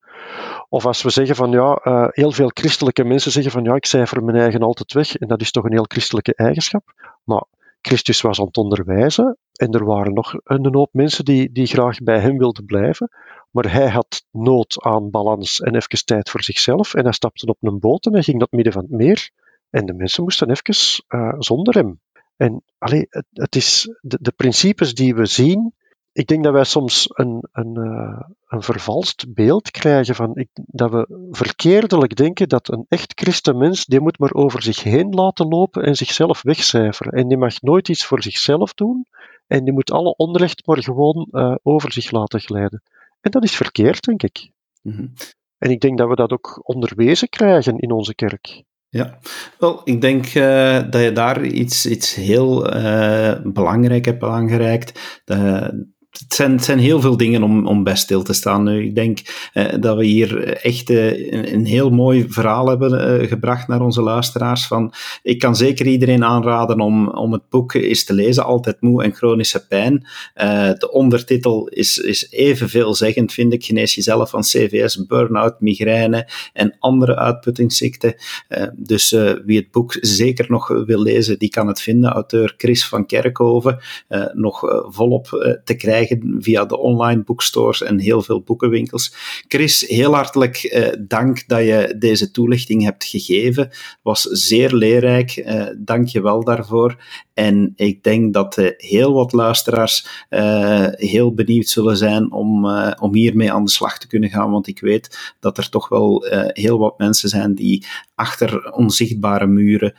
[0.69, 3.87] Of als we zeggen van ja, uh, heel veel christelijke mensen zeggen van ja, ik
[3.87, 5.17] cijfer mijn eigen altijd weg.
[5.17, 6.85] En dat is toch een heel christelijke eigenschap.
[7.25, 7.45] Maar
[7.81, 11.99] Christus was aan het onderwijzen en er waren nog een hoop mensen die, die graag
[11.99, 13.09] bij hem wilden blijven.
[13.57, 16.95] Maar hij had nood aan balans en even tijd voor zichzelf.
[16.95, 19.31] En hij stapte op een boot en hij ging naar het midden van het meer.
[19.71, 22.01] En de mensen moesten even uh, zonder hem.
[22.37, 25.75] En allee, het, is de, de, principes die we zien.
[26.13, 30.91] Ik denk dat wij soms een, een, uh, een vervalst beeld krijgen van ik, dat
[30.91, 35.83] we verkeerdelijk denken dat een echt christenmens, die moet maar over zich heen laten lopen
[35.83, 37.13] en zichzelf wegcijferen.
[37.13, 39.07] En die mag nooit iets voor zichzelf doen.
[39.47, 42.83] En die moet alle onrecht maar gewoon uh, over zich laten glijden.
[43.27, 44.51] En dat is verkeerd, denk ik.
[44.83, 45.07] Mhm.
[45.59, 48.63] En ik denk dat we dat ook onderwezen krijgen in onze kerk.
[48.89, 49.19] Ja,
[49.59, 55.21] wel, ik denk uh, dat je daar iets, iets heel uh, belangrijk hebt aangereikt.
[55.25, 55.69] Uh,
[56.29, 58.63] het zijn, heel veel dingen om, om bij stil te staan.
[58.63, 59.19] Nu, ik denk
[59.53, 64.03] eh, dat we hier echt eh, een, heel mooi verhaal hebben eh, gebracht naar onze
[64.03, 64.67] luisteraars.
[64.67, 64.93] Van,
[65.23, 69.15] ik kan zeker iedereen aanraden om, om het boek eens te lezen, Altijd Moe en
[69.15, 70.07] Chronische Pijn.
[70.35, 73.65] Eh, de ondertitel is, is even veelzeggend, vind ik.
[73.65, 78.15] Genees jezelf van CVS, burn-out, migraine en andere uitputtingsziekten.
[78.49, 79.11] Eh, dus
[79.45, 82.11] wie het boek zeker nog wil lezen, die kan het vinden.
[82.11, 83.79] Auteur Chris van Kerkhoven,
[84.33, 85.27] nog volop
[85.65, 86.06] te krijgen
[86.39, 89.15] via de online boekstores en heel veel boekenwinkels.
[89.49, 93.71] Chris, heel hartelijk eh, dank dat je deze toelichting hebt gegeven.
[94.03, 95.31] Was zeer leerrijk.
[95.37, 96.97] Eh, dank je wel daarvoor.
[97.37, 103.15] En ik denk dat heel wat luisteraars uh, heel benieuwd zullen zijn om, uh, om
[103.15, 104.51] hiermee aan de slag te kunnen gaan.
[104.51, 109.95] Want ik weet dat er toch wel heel wat mensen zijn die achter onzichtbare muren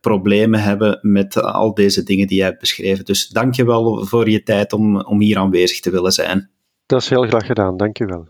[0.00, 3.04] problemen hebben met al deze dingen die jij hebt beschreven.
[3.04, 6.50] Dus dank je wel voor je tijd om, om hier aanwezig te willen zijn.
[6.86, 8.28] Dat is heel graag gedaan, dank je wel.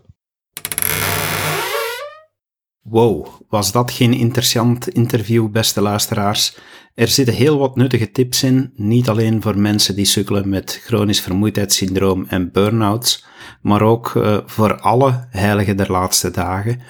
[2.83, 6.57] Wow, was dat geen interessant interview, beste luisteraars?
[6.95, 11.21] Er zitten heel wat nuttige tips in, niet alleen voor mensen die sukkelen met chronisch
[11.21, 13.25] vermoeidheidssyndroom en burn-outs,
[13.61, 16.81] maar ook uh, voor alle heiligen der laatste dagen.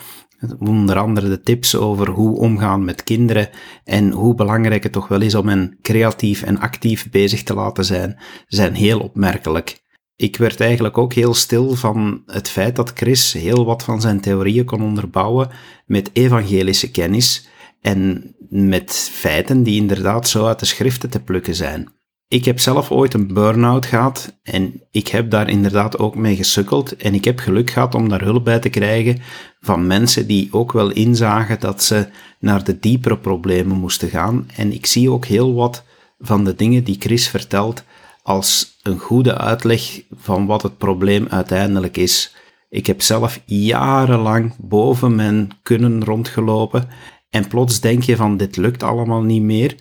[0.59, 3.49] Onder andere de tips over hoe omgaan met kinderen
[3.83, 7.85] en hoe belangrijk het toch wel is om hen creatief en actief bezig te laten
[7.85, 9.81] zijn, zijn heel opmerkelijk.
[10.21, 14.21] Ik werd eigenlijk ook heel stil van het feit dat Chris heel wat van zijn
[14.21, 15.49] theorieën kon onderbouwen
[15.85, 17.47] met evangelische kennis
[17.81, 21.93] en met feiten die inderdaad zo uit de schriften te plukken zijn.
[22.27, 26.95] Ik heb zelf ooit een burn-out gehad en ik heb daar inderdaad ook mee gesukkeld
[26.95, 29.21] en ik heb geluk gehad om daar hulp bij te krijgen
[29.59, 32.07] van mensen die ook wel inzagen dat ze
[32.39, 35.83] naar de diepere problemen moesten gaan en ik zie ook heel wat
[36.19, 37.83] van de dingen die Chris vertelt
[38.23, 42.35] als een goede uitleg van wat het probleem uiteindelijk is.
[42.69, 46.87] Ik heb zelf jarenlang boven mijn kunnen rondgelopen
[47.29, 49.75] en plots denk je van dit lukt allemaal niet meer.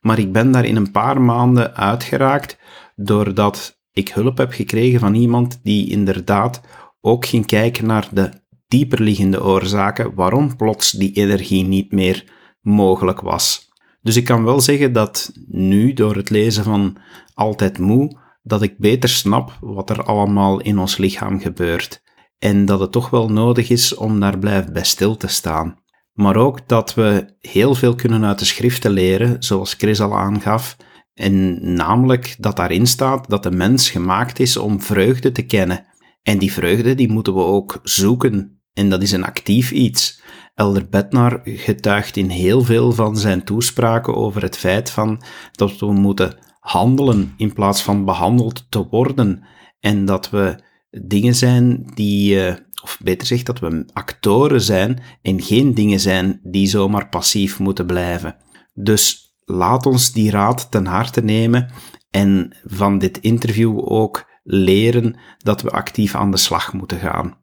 [0.00, 2.58] Maar ik ben daar in een paar maanden uitgeraakt
[2.96, 6.60] doordat ik hulp heb gekregen van iemand die inderdaad
[7.00, 8.30] ook ging kijken naar de
[8.68, 12.24] dieperliggende oorzaken waarom plots die energie niet meer
[12.60, 13.71] mogelijk was.
[14.02, 16.96] Dus ik kan wel zeggen dat nu, door het lezen van
[17.34, 22.02] Altijd Moe, dat ik beter snap wat er allemaal in ons lichaam gebeurt.
[22.38, 25.80] En dat het toch wel nodig is om daar blijven bij stil te staan.
[26.12, 30.76] Maar ook dat we heel veel kunnen uit de schriften leren, zoals Chris al aangaf.
[31.14, 35.86] En namelijk dat daarin staat dat de mens gemaakt is om vreugde te kennen.
[36.22, 38.60] En die vreugde die moeten we ook zoeken.
[38.72, 40.21] En dat is een actief iets.
[40.54, 45.22] Elder Bednar getuigt in heel veel van zijn toespraken over het feit van
[45.52, 49.44] dat we moeten handelen in plaats van behandeld te worden.
[49.80, 55.42] En dat we dingen zijn die, eh, of beter gezegd, dat we actoren zijn en
[55.42, 58.36] geen dingen zijn die zomaar passief moeten blijven.
[58.74, 61.70] Dus laat ons die raad ten harte nemen
[62.10, 67.41] en van dit interview ook leren dat we actief aan de slag moeten gaan.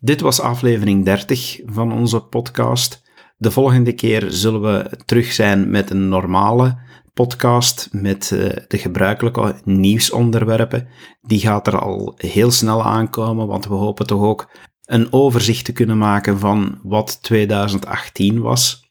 [0.00, 3.02] Dit was aflevering 30 van onze podcast.
[3.36, 6.78] De volgende keer zullen we terug zijn met een normale
[7.14, 10.88] podcast met uh, de gebruikelijke nieuwsonderwerpen.
[11.20, 14.50] Die gaat er al heel snel aankomen, want we hopen toch ook
[14.84, 18.88] een overzicht te kunnen maken van wat 2018 was.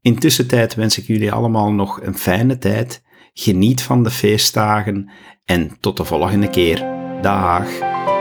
[0.00, 3.02] Intussen tijd wens ik jullie allemaal nog een fijne tijd.
[3.32, 5.10] Geniet van de feestdagen
[5.44, 6.84] en tot de volgende keer.
[7.22, 8.13] Dag!